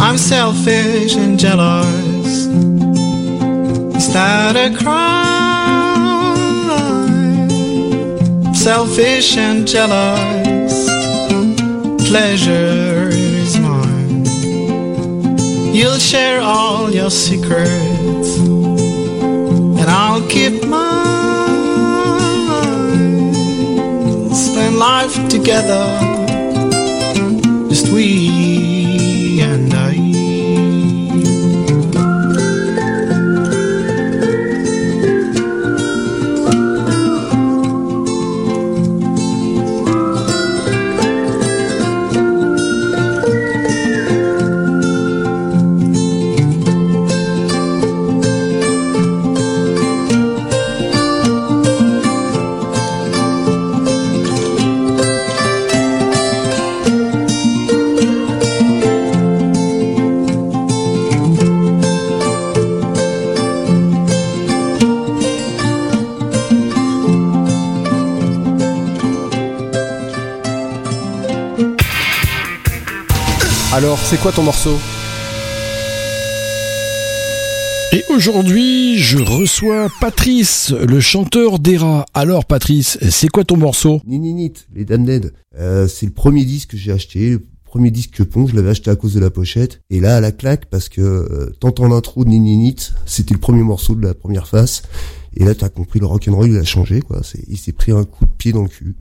I'm 0.00 0.18
selfish 0.18 1.16
and 1.16 1.38
jealous. 1.38 2.46
Is 3.96 4.12
that 4.12 4.56
a 4.56 4.74
crime. 4.76 5.34
Selfish 8.54 9.36
and 9.36 9.66
jealous 9.66 10.43
pleasure 12.14 13.08
is 13.10 13.58
mine. 13.58 14.24
You'll 15.74 15.98
share 15.98 16.40
all 16.40 16.88
your 16.88 17.10
secrets, 17.10 18.38
and 18.38 19.90
I'll 19.90 20.22
keep 20.28 20.64
mine. 20.64 20.84
Spend 24.32 24.76
life 24.76 25.16
together, 25.28 25.86
just 27.68 27.88
we 27.92 29.40
and 29.40 29.74
I. 29.74 30.13
c'est 74.14 74.20
quoi 74.20 74.30
ton 74.30 74.44
morceau 74.44 74.78
et 77.92 78.02
aujourd'hui, 78.10 78.98
je 78.98 79.18
reçois 79.18 79.88
Patrice, 80.00 80.72
le 80.72 80.98
chanteur 80.98 81.60
d'Era. 81.60 82.06
Alors 82.12 82.44
Patrice, 82.44 82.98
c'est 83.08 83.28
quoi 83.28 83.44
ton 83.44 83.56
morceau 83.56 84.00
Nininit, 84.04 84.54
les 84.74 84.84
Damned. 84.84 85.32
Euh, 85.56 85.86
c'est 85.86 86.06
le 86.06 86.12
premier 86.12 86.44
disque 86.44 86.70
que 86.70 86.76
j'ai 86.76 86.90
acheté, 86.90 87.30
le 87.30 87.42
premier 87.64 87.92
disque 87.92 88.10
que 88.10 88.22
Pong, 88.24 88.48
je 88.48 88.56
l'avais 88.56 88.70
acheté 88.70 88.90
à 88.90 88.96
cause 88.96 89.14
de 89.14 89.20
la 89.20 89.30
pochette. 89.30 89.80
Et 89.90 90.00
là, 90.00 90.16
à 90.16 90.20
la 90.20 90.32
claque, 90.32 90.66
parce 90.66 90.88
que 90.88 91.00
euh, 91.00 91.52
t'entends 91.60 91.86
l'intro 91.86 92.24
de 92.24 92.30
Nininit, 92.30 92.92
c'était 93.06 93.34
le 93.34 93.40
premier 93.40 93.62
morceau 93.62 93.94
de 93.94 94.04
la 94.04 94.14
première 94.14 94.48
face. 94.48 94.82
Et 95.36 95.44
là, 95.44 95.54
t'as 95.54 95.68
compris, 95.68 96.00
le 96.00 96.06
rock'n'roll, 96.06 96.50
il 96.50 96.56
a 96.56 96.64
changé, 96.64 97.00
quoi. 97.00 97.20
Il 97.48 97.58
s'est 97.58 97.72
pris 97.72 97.92
un 97.92 98.04
coup 98.04 98.24
de 98.24 98.30
pied 98.30 98.52
dans 98.52 98.62
le 98.62 98.68
cul. 98.68 98.94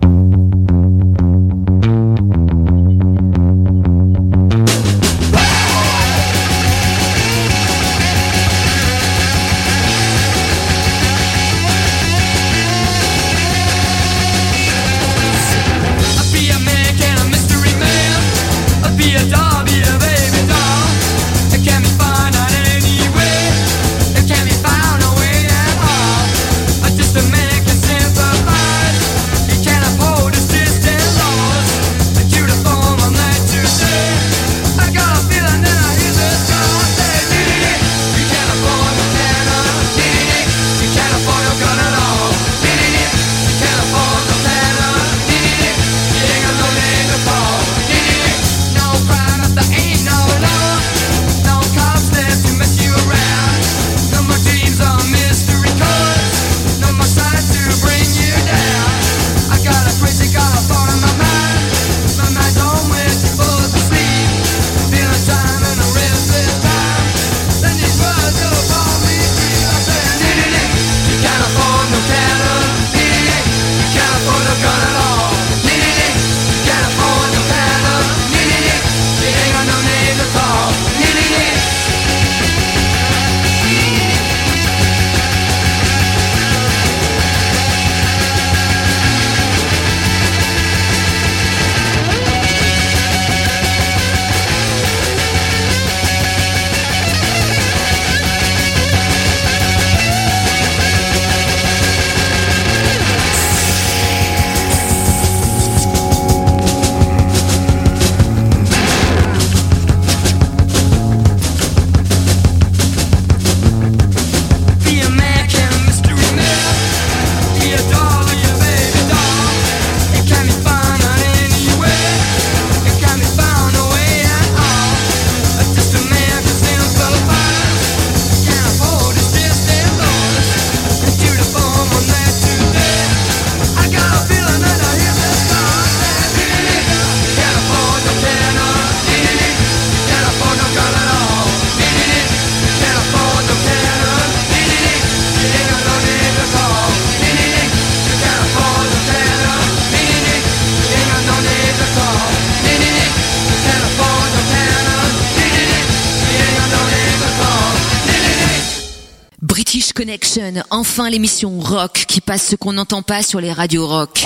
l'émission 161.14 161.60
rock 161.60 162.06
qui 162.08 162.22
passe 162.22 162.44
ce 162.44 162.56
qu'on 162.56 162.74
n'entend 162.74 163.04
pas 163.04 163.22
sur 163.22 163.40
les 163.40 163.54
radios 163.54 163.86
rock. 163.86 164.26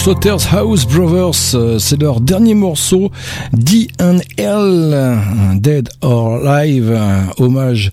The 0.00 0.02
Slaughterhouse 0.02 0.86
Brothers. 0.86 1.54
Euh, 1.54 1.78
C'est 1.78 2.00
leur 2.00 2.22
dernier 2.22 2.54
morceau, 2.54 3.10
D&L, 3.52 5.18
Dead 5.56 5.88
or 6.00 6.46
Alive, 6.46 6.92
un 6.92 7.26
hommage 7.38 7.90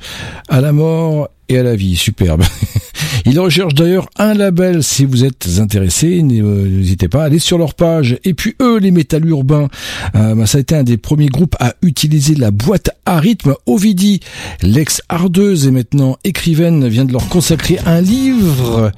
à 0.48 0.62
la 0.62 0.72
mort 0.72 1.28
et 1.50 1.58
à 1.58 1.64
la 1.64 1.76
vie. 1.76 1.98
Superbe. 1.98 2.44
Ils 3.26 3.38
recherchent 3.40 3.74
d'ailleurs 3.74 4.08
un 4.18 4.34
label. 4.34 4.84
Si 4.84 5.04
vous 5.04 5.26
êtes 5.26 5.48
intéressé, 5.60 6.22
n'hésitez 6.22 7.10
pas 7.10 7.24
à 7.24 7.26
aller 7.26 7.40
sur 7.40 7.58
leur 7.58 7.74
page. 7.74 8.18
Et 8.24 8.34
puis 8.34 8.56
eux, 8.62 8.80
les 8.80 8.92
métal 8.92 9.28
urbains, 9.28 9.68
euh, 10.16 10.34
bah, 10.34 10.46
ça 10.46 10.60
a 10.60 10.62
été 10.62 10.76
un 10.76 10.84
des 10.84 10.98
premiers 10.98 11.28
groupes 11.28 11.58
à 11.60 11.74
utiliser 11.82 12.36
la 12.36 12.52
boîte 12.52 12.90
à 13.06 13.20
rythme. 13.20 13.56
Ovidie, 13.66 14.22
l'ex-hardeuse 14.62 15.68
et 15.68 15.72
maintenant 15.72 16.18
écrivaine, 16.24 16.88
vient 16.88 17.06
de 17.06 17.12
leur 17.12 17.28
consacrer 17.28 17.80
un 17.86 18.00
livre. 18.00 18.92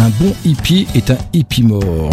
Un 0.00 0.08
bon 0.18 0.34
hippie 0.46 0.86
est 0.94 1.10
un 1.10 1.18
hippie 1.34 1.62
mort. 1.62 2.08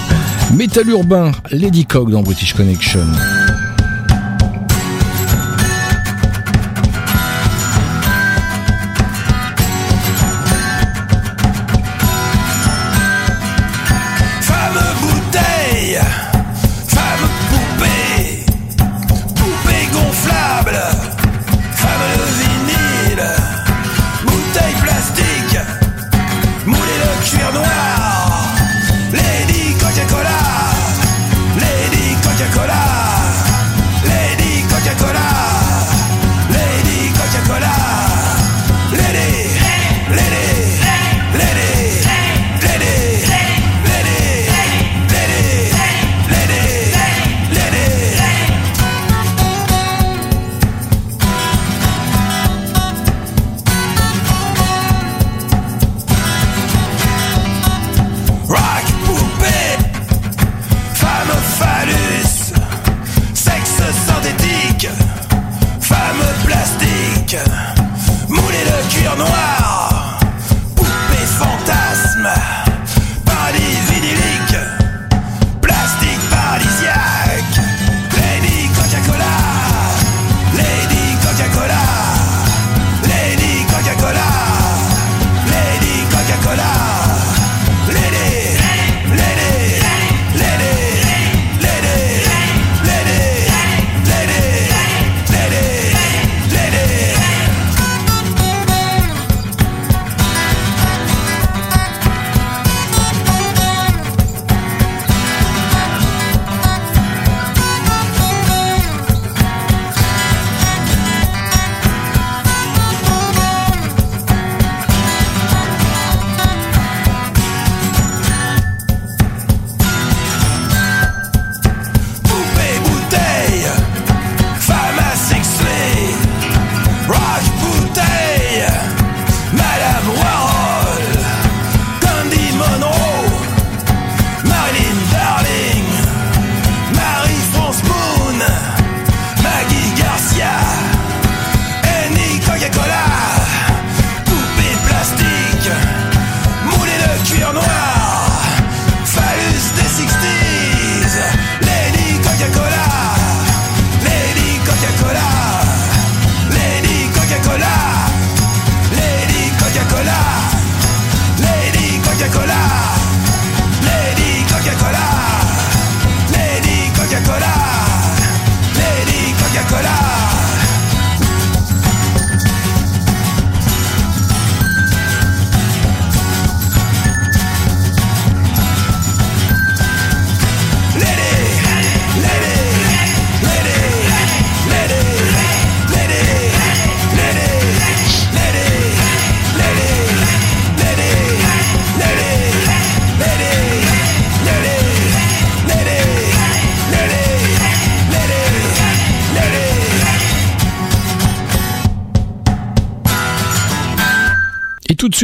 Métal 0.56 0.88
urbain, 0.88 1.30
Lady 1.52 1.86
Cog 1.86 2.10
dans 2.10 2.22
British 2.22 2.52
Connection. 2.52 3.06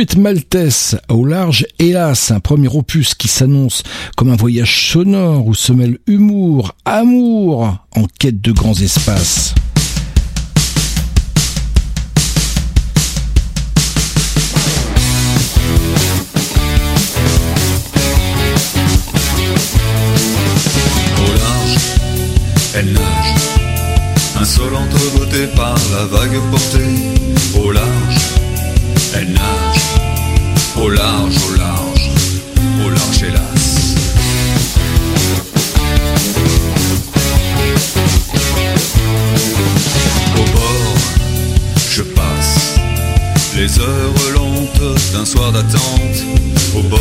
Suite 0.05 0.17
Maltese 0.19 0.99
au 1.09 1.25
large, 1.25 1.65
hélas, 1.79 2.31
un 2.31 2.41
premier 2.41 2.69
opus 2.69 3.15
qui 3.15 3.27
s'annonce 3.27 3.83
comme 4.19 4.31
un 4.31 4.37
voyage 4.37 4.91
sonore 4.91 5.47
où 5.47 5.55
se 5.55 5.73
mêlent 5.73 5.99
humour, 6.07 6.75
amour, 6.85 7.79
en 7.97 8.05
quête 8.19 8.43
de 8.43 8.53
grands 8.53 8.75
espaces. 8.75 9.55
Elle 22.75 22.93
nage, 22.93 23.35
insolente 24.39 24.91
beauté 25.17 25.47
par 25.57 25.79
la 25.93 26.05
vague 26.05 26.41
portée. 26.51 26.81
Au 27.59 27.71
large, 27.71 27.94
au 30.85 30.91
large, 30.91 31.37
au 31.49 31.57
large, 31.57 32.11
au 32.85 32.91
large 32.91 33.23
hélas. 33.23 33.95
Au 40.37 40.45
bord, 40.53 40.97
je 41.91 42.03
passe 42.03 42.75
les 43.57 43.79
heures 43.81 44.31
lentes 44.35 45.13
d'un 45.15 45.25
soir 45.25 45.53
d'attente. 45.53 46.19
Au 46.77 46.83
bord, 46.83 47.01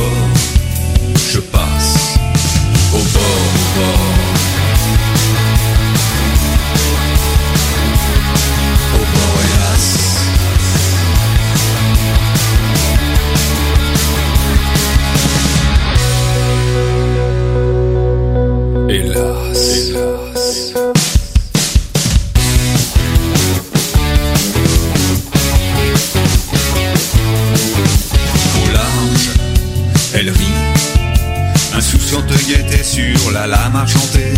la 33.47 33.57
lame 33.57 33.75
argentée 33.75 34.33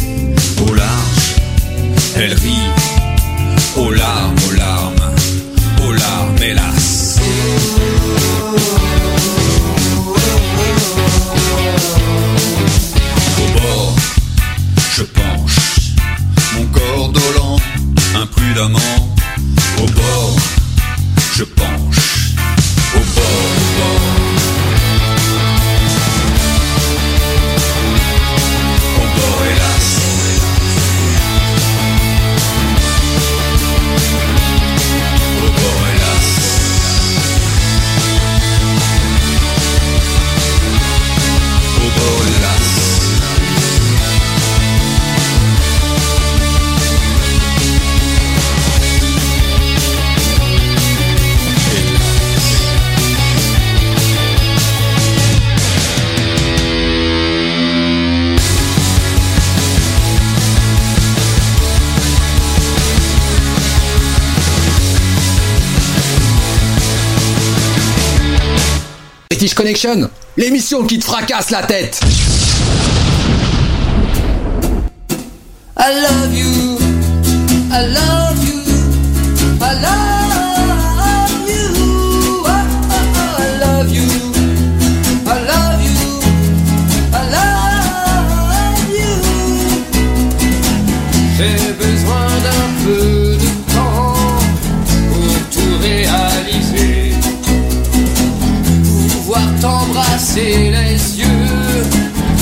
au 0.68 0.74
large. 0.74 1.36
Elle 2.16 2.34
rit 2.34 2.55
L'émission 70.38 70.86
qui 70.86 71.00
te 71.00 71.06
fracasse 71.06 71.52
la 71.52 71.64
tête. 71.64 72.00
Les 100.36 101.20
yeux 101.20 101.84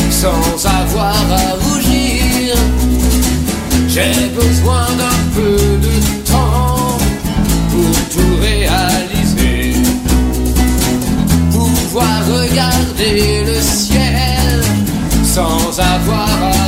sans 0.09 0.65
avoir 0.65 1.15
à 1.31 1.53
rougir. 1.63 2.55
J'ai 3.87 4.29
besoin 4.33 4.85
d'un 4.97 5.21
peu 5.35 5.57
de 5.87 5.95
temps 6.25 6.97
pour 7.71 7.95
tout 8.13 8.35
réaliser. 8.41 9.75
Pouvoir 11.51 12.19
regarder 12.27 13.43
le 13.45 13.61
ciel 13.61 14.63
sans 15.23 15.79
avoir 15.79 16.29
à 16.41 16.62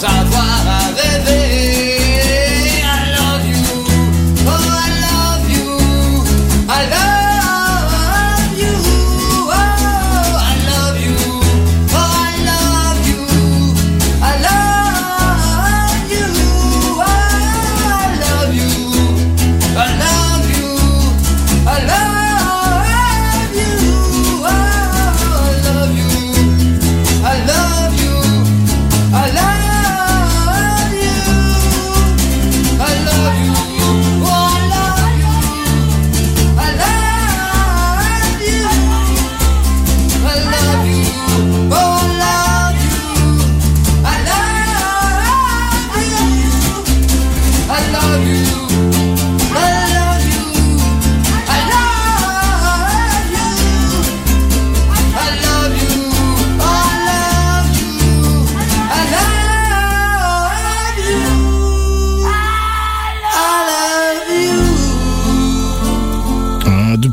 sans 0.00 0.06
avoir 0.06 1.79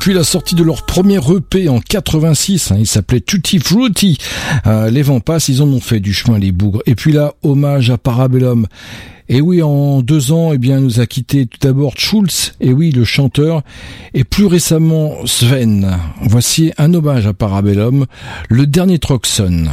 Depuis 0.08 0.16
la 0.16 0.24
sortie 0.24 0.56
de 0.56 0.64
leur 0.64 0.86
premier 0.86 1.18
EP 1.18 1.68
en 1.68 1.82
86, 1.82 2.72
hein, 2.72 2.78
il 2.80 2.88
s'appelait 2.88 3.20
Tutti 3.20 3.60
Frutti, 3.60 4.18
euh, 4.66 4.90
les 4.90 5.02
vents 5.02 5.20
passent, 5.20 5.50
ils 5.50 5.62
en 5.62 5.68
ont 5.68 5.82
fait 5.82 6.00
du 6.00 6.14
chemin 6.14 6.40
les 6.40 6.54
bougres. 6.54 6.82
Et 6.86 6.96
puis 6.96 7.12
là, 7.12 7.34
hommage 7.44 7.90
à 7.90 7.98
Parabellum. 7.98 8.68
Et 9.28 9.42
oui, 9.42 9.62
en 9.62 10.02
deux 10.02 10.32
ans, 10.32 10.54
eh 10.54 10.58
bien, 10.58 10.80
nous 10.80 11.02
a 11.02 11.08
quitté 11.08 11.46
tout 11.46 11.58
d'abord 11.60 11.98
Schulz, 11.98 12.54
et 12.62 12.72
oui, 12.72 12.92
le 12.92 13.04
chanteur, 13.04 13.64
et 14.14 14.24
plus 14.24 14.46
récemment 14.46 15.14
Sven. 15.26 15.98
Voici 16.22 16.72
un 16.78 16.94
hommage 16.94 17.28
à 17.28 17.34
Parabellum, 17.34 18.06
le 18.48 18.66
dernier 18.66 19.00
Troxon. 19.00 19.66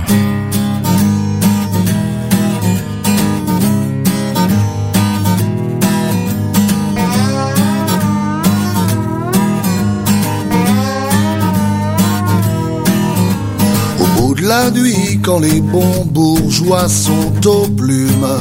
La 14.55 14.71
nuit, 14.71 15.19
quand 15.21 15.41
les 15.41 15.61
bons 15.61 16.05
bourgeois 16.17 16.89
sont 16.89 17.35
aux 17.47 17.69
plumes, 17.81 18.37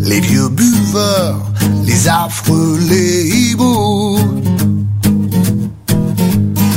les 0.00 0.20
vieux 0.20 0.48
buveurs, 0.48 1.40
les 1.84 2.08
affreux, 2.08 2.78
les 2.92 3.28
hiboux, 3.28 4.18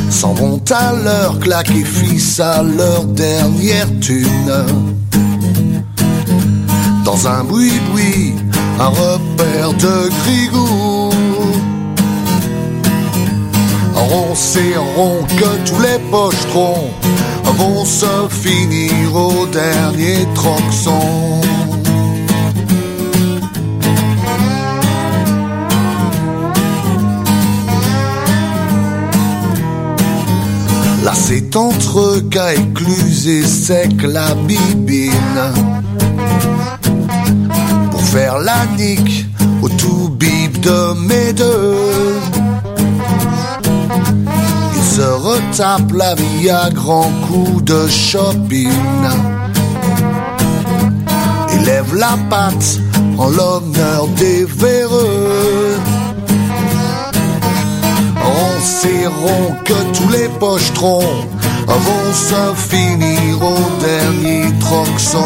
s'en 0.09 0.33
vont 0.33 0.61
à 0.69 0.93
leur 1.07 1.39
claque 1.39 1.71
et 1.71 1.87
fils 1.97 2.39
à 2.39 2.61
leur 2.61 3.05
dernière 3.05 3.89
thune. 3.99 4.55
Dans 7.03 7.27
un 7.27 7.43
boui-boui, 7.43 8.35
un 8.79 8.91
repère 9.03 9.73
de 9.85 9.95
grigou. 10.19 11.12
Rond 13.95 15.23
que 15.23 15.69
tous 15.69 15.79
les 15.79 15.99
pochetrons 16.11 16.89
vont 17.43 17.85
se 17.85 18.27
finir 18.29 19.15
au 19.15 19.45
dernier 19.47 20.27
troxon. 20.33 21.41
Là 31.03 31.13
c'est 31.13 31.55
entre 31.55 32.19
cas 32.29 32.53
écluse 32.53 33.27
et 33.27 33.43
sec 33.43 33.91
la 34.03 34.33
bibine 34.35 35.11
Pour 37.91 38.01
faire 38.01 38.39
la 38.39 38.65
nique 38.77 39.25
au 39.61 39.69
tout 39.69 40.09
bip 40.09 40.59
de 40.61 40.93
mes 41.07 41.33
deux 41.33 42.42
se 44.95 45.01
retape 45.01 45.91
la 45.93 46.13
vie 46.13 46.49
à 46.51 46.69
grands 46.69 47.11
coups 47.27 47.63
de 47.63 47.87
shopping 47.87 48.69
Il 51.53 51.65
lève 51.65 51.95
la 51.95 52.15
patte 52.29 52.79
en 53.17 53.29
l'honneur 53.29 54.07
des 54.19 54.45
véreux 54.45 55.79
on 58.25 58.61
sait 58.61 59.07
que 59.65 59.97
tous 59.97 60.09
les 60.09 60.29
pochetrons 60.39 61.15
vont 61.67 62.13
se 62.13 62.43
finir 62.55 63.41
au 63.41 63.59
dernier 63.81 64.45
troxon. 64.59 65.25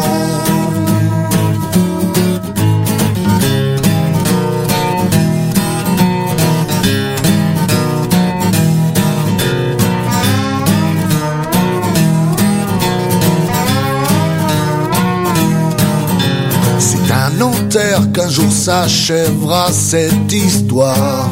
Qu'un 17.68 18.30
jour 18.30 18.50
s'achèvera 18.50 19.70
cette 19.72 20.32
histoire. 20.32 21.28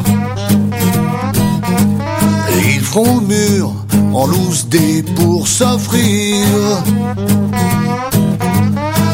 Et 2.51 2.75
ils 2.75 2.81
feront 2.81 3.21
le 3.21 3.27
mur 3.27 3.73
en 4.13 4.27
loose 4.27 4.67
dés 4.67 5.03
pour 5.15 5.47
s'offrir 5.47 6.45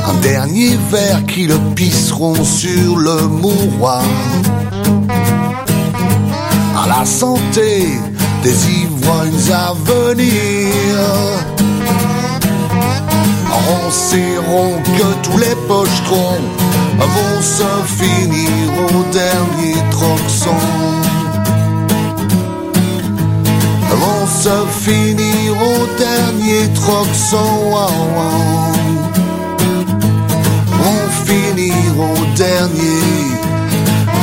un 0.09 0.13
dernier 0.21 0.77
verre 0.91 1.25
qui 1.25 1.47
le 1.47 1.57
pisseront 1.75 2.43
sur 2.43 2.97
le 2.97 3.27
mouroir. 3.27 4.03
À 6.77 6.87
la 6.87 7.05
santé 7.05 7.87
des 8.43 8.69
ivrognes 8.81 9.51
à 9.53 9.73
venir. 9.85 10.33
On 13.65 13.89
que 14.97 15.13
tous 15.23 15.37
les 15.37 15.55
pochetrons 15.67 16.82
vont 16.97 17.41
se 17.41 17.69
finir 17.99 18.49
au 18.85 19.03
dernier 19.11 19.77
troxon. 19.91 20.59
vont 24.03 24.27
se 24.27 24.57
finir 24.85 25.53
au 25.57 25.87
dernier 25.97 26.73
troxon. 26.73 27.71
Wow, 27.71 27.89
wow. 28.15 28.73
Finir 31.25 31.73
au 31.97 32.25
dernier, 32.35 33.01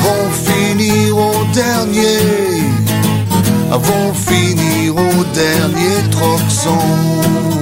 vont 0.02 0.30
finir 0.30 1.16
au 1.16 1.44
dernier, 1.52 2.62
vont 3.70 4.12
finir 4.12 4.94
au 4.96 5.24
dernier 5.34 6.10
troxon. 6.10 7.59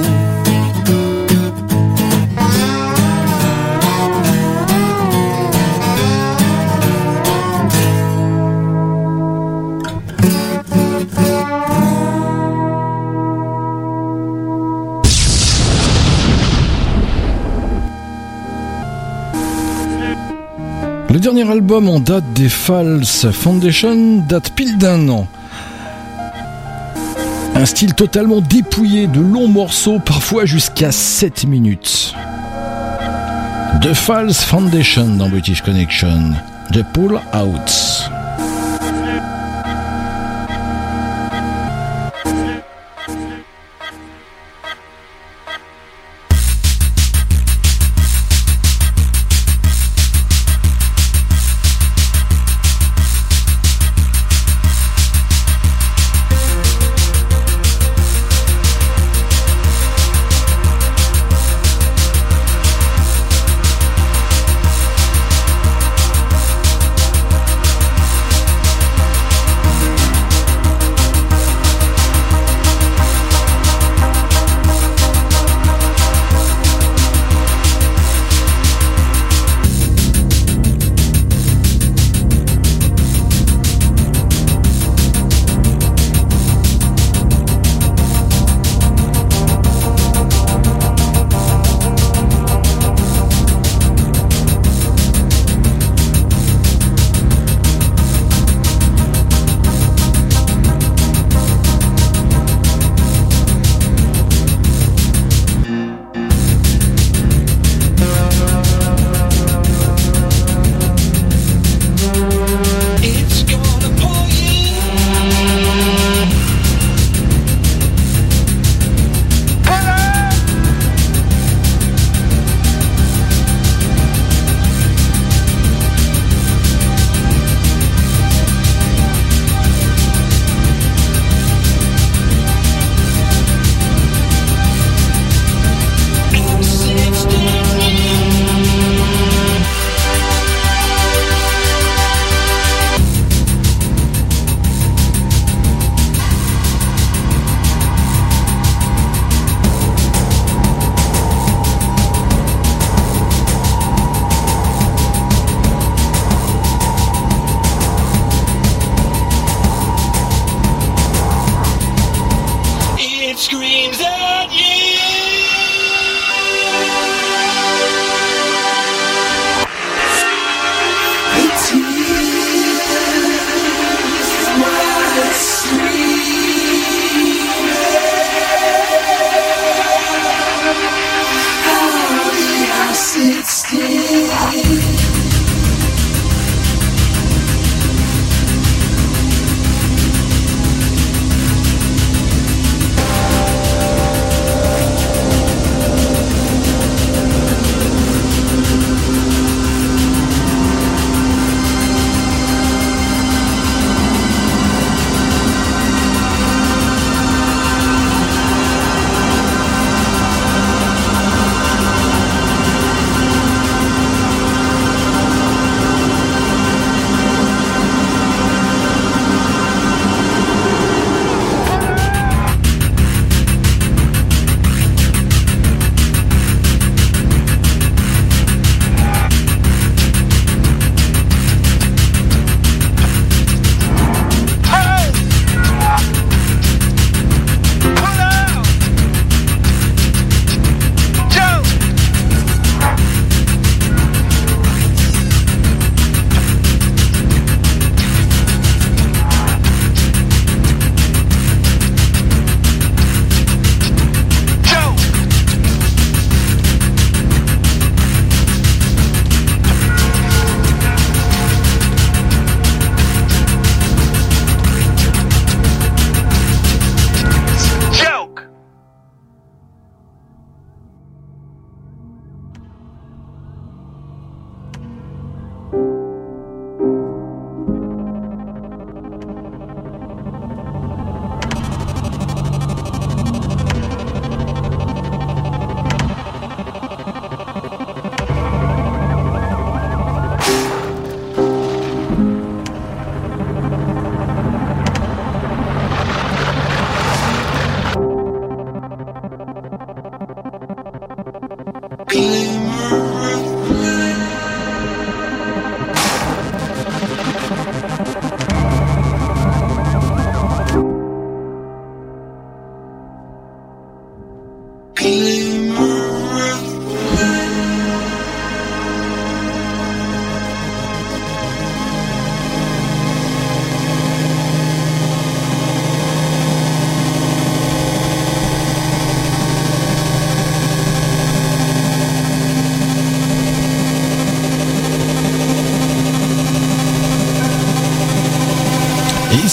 Le 21.19 21.23
dernier 21.23 21.51
album 21.51 21.89
en 21.89 21.99
date 21.99 22.23
des 22.31 22.47
False 22.47 23.29
Foundation 23.31 24.23
date 24.29 24.51
pile 24.51 24.77
d'un 24.77 25.09
an. 25.09 25.27
Un 27.55 27.65
style 27.65 27.93
totalement 27.93 28.39
dépouillé 28.39 29.07
de 29.07 29.19
longs 29.19 29.49
morceaux, 29.49 29.99
parfois 29.99 30.45
jusqu'à 30.45 30.93
7 30.93 31.45
minutes. 31.45 32.13
The 33.81 33.93
False 33.93 34.45
Foundation 34.45 35.07
dans 35.17 35.27
British 35.27 35.61
Connection. 35.61 36.31
The 36.71 36.83
Pull 36.93 37.19
Out. 37.35 38.18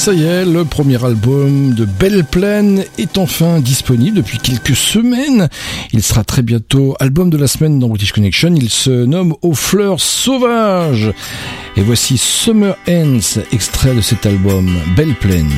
Ça 0.07 0.15
y 0.15 0.23
est, 0.23 0.45
le 0.45 0.65
premier 0.65 1.05
album 1.05 1.75
de 1.75 1.85
Belle 1.85 2.23
Plaine 2.23 2.85
est 2.97 3.19
enfin 3.19 3.59
disponible 3.59 4.19
depuis 4.19 4.39
quelques 4.39 4.77
semaines. 4.77 5.49
Il 5.93 6.01
sera 6.01 6.23
très 6.23 6.43
bientôt 6.43 6.95
album 7.01 7.29
de 7.29 7.37
la 7.37 7.49
semaine 7.49 7.81
dans 7.81 7.89
British 7.89 8.13
Connection. 8.13 8.55
Il 8.55 8.71
se 8.71 9.05
nomme 9.05 9.35
Aux 9.43 9.55
fleurs 9.55 10.01
sauvages. 10.01 11.13
Et 11.77 11.81
voici 11.81 12.19
Summer 12.19 12.77
Ends, 12.89 13.41
extrait 13.51 13.97
de 13.97 14.01
cet 14.01 14.27
album, 14.27 14.71
Belle 14.95 15.17
Plaine. 15.17 15.51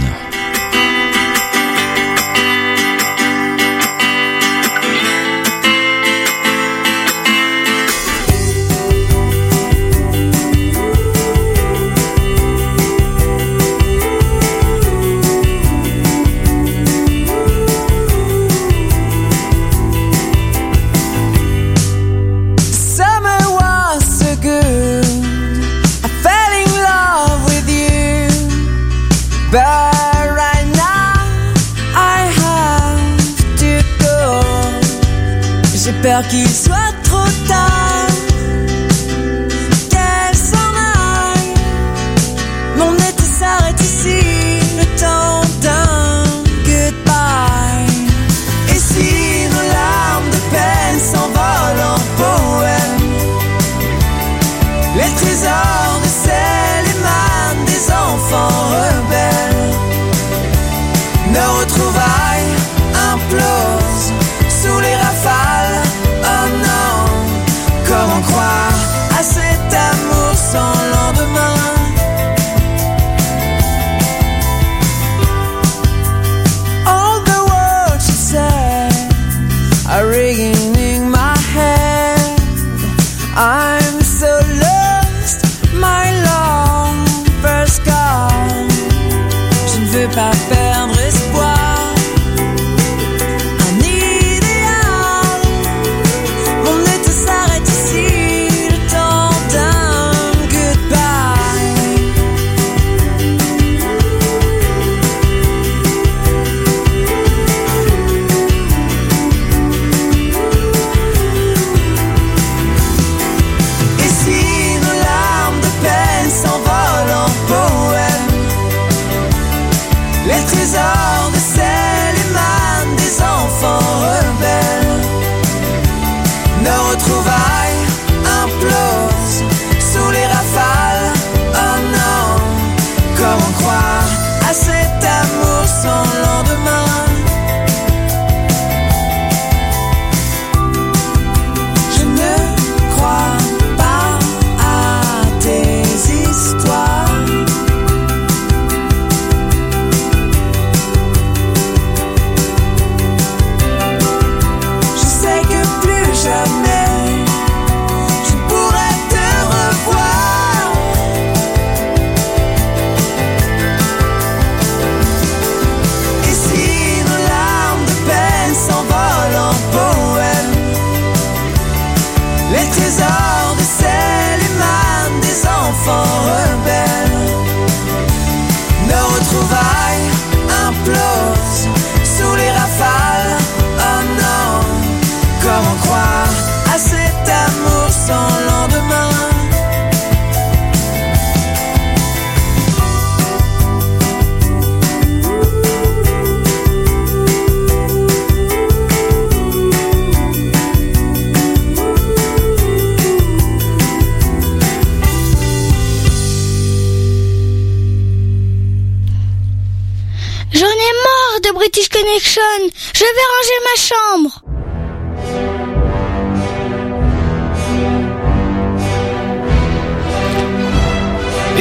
Je 212.94 213.00
vais 213.00 213.26
ranger 213.34 213.58
ma 213.64 213.76
chambre. 213.80 214.42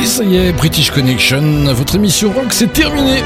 Et 0.01 0.05
ça 0.05 0.23
y 0.23 0.37
est, 0.37 0.51
British 0.51 0.91
Connection, 0.91 1.73
votre 1.73 1.95
émission 1.95 2.31
rock, 2.31 2.51
c'est 2.51 2.71
terminé. 2.71 3.23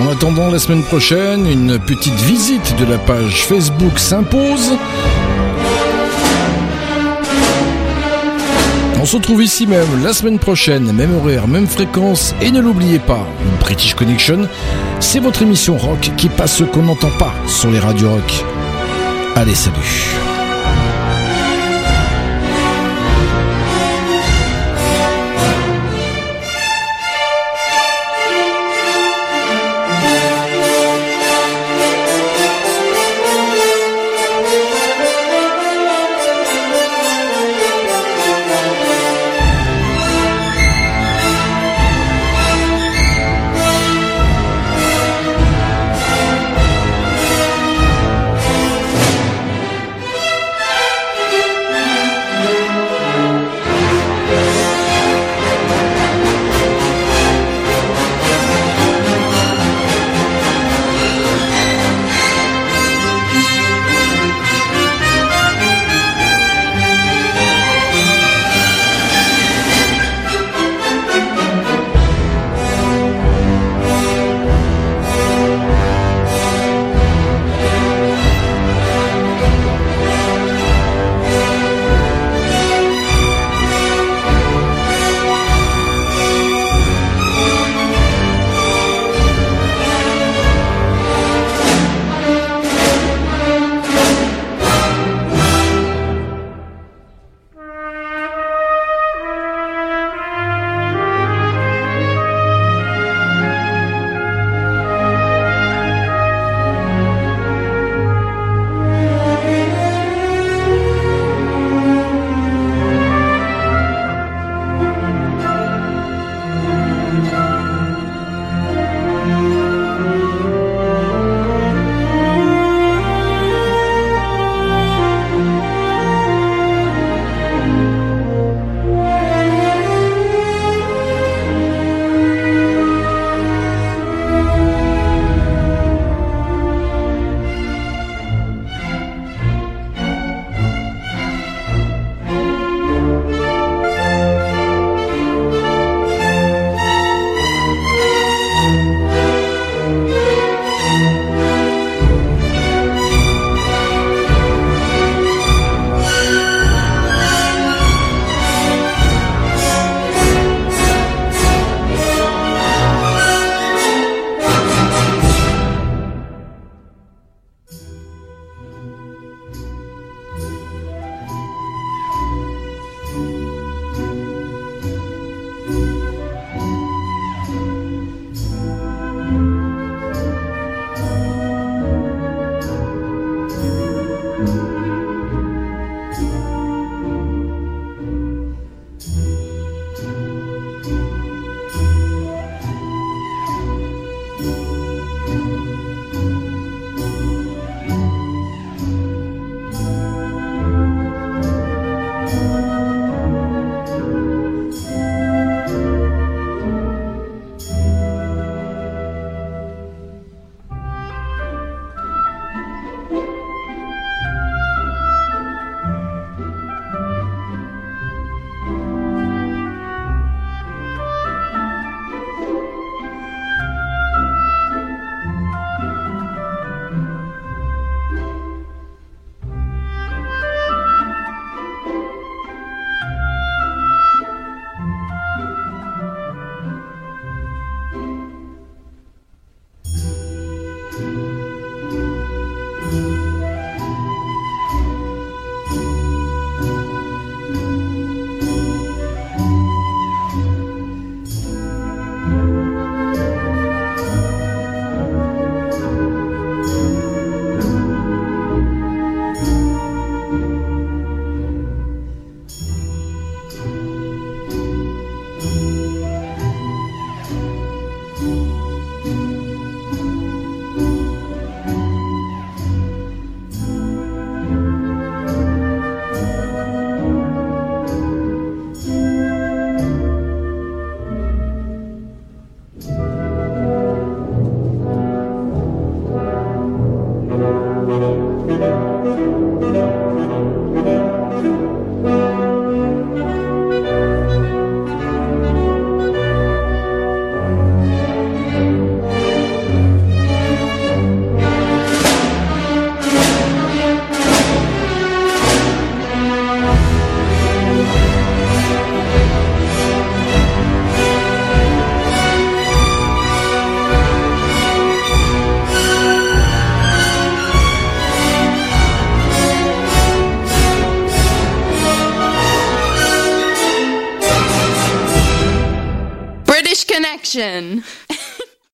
En 0.00 0.08
attendant 0.08 0.50
la 0.50 0.58
semaine 0.58 0.82
prochaine, 0.82 1.46
une 1.46 1.78
petite 1.78 2.20
visite 2.20 2.76
de 2.76 2.84
la 2.84 2.98
page 2.98 3.44
Facebook 3.44 3.98
s'impose. 3.98 4.72
On 9.00 9.04
se 9.04 9.16
retrouve 9.16 9.42
ici 9.42 9.66
même 9.66 10.04
la 10.04 10.12
semaine 10.12 10.38
prochaine, 10.38 10.92
même 10.92 11.12
horaire, 11.16 11.48
même 11.48 11.66
fréquence, 11.66 12.36
et 12.40 12.52
ne 12.52 12.60
l'oubliez 12.60 13.00
pas, 13.00 13.26
British 13.58 13.94
Connection, 13.94 14.48
c'est 15.02 15.18
votre 15.18 15.42
émission 15.42 15.76
rock 15.76 16.12
qui 16.16 16.28
passe 16.28 16.56
ce 16.56 16.64
qu'on 16.64 16.82
n'entend 16.82 17.10
pas 17.18 17.34
sur 17.46 17.70
les 17.70 17.80
radios 17.80 18.10
rock. 18.10 18.44
Allez, 19.34 19.54
salut 19.54 20.31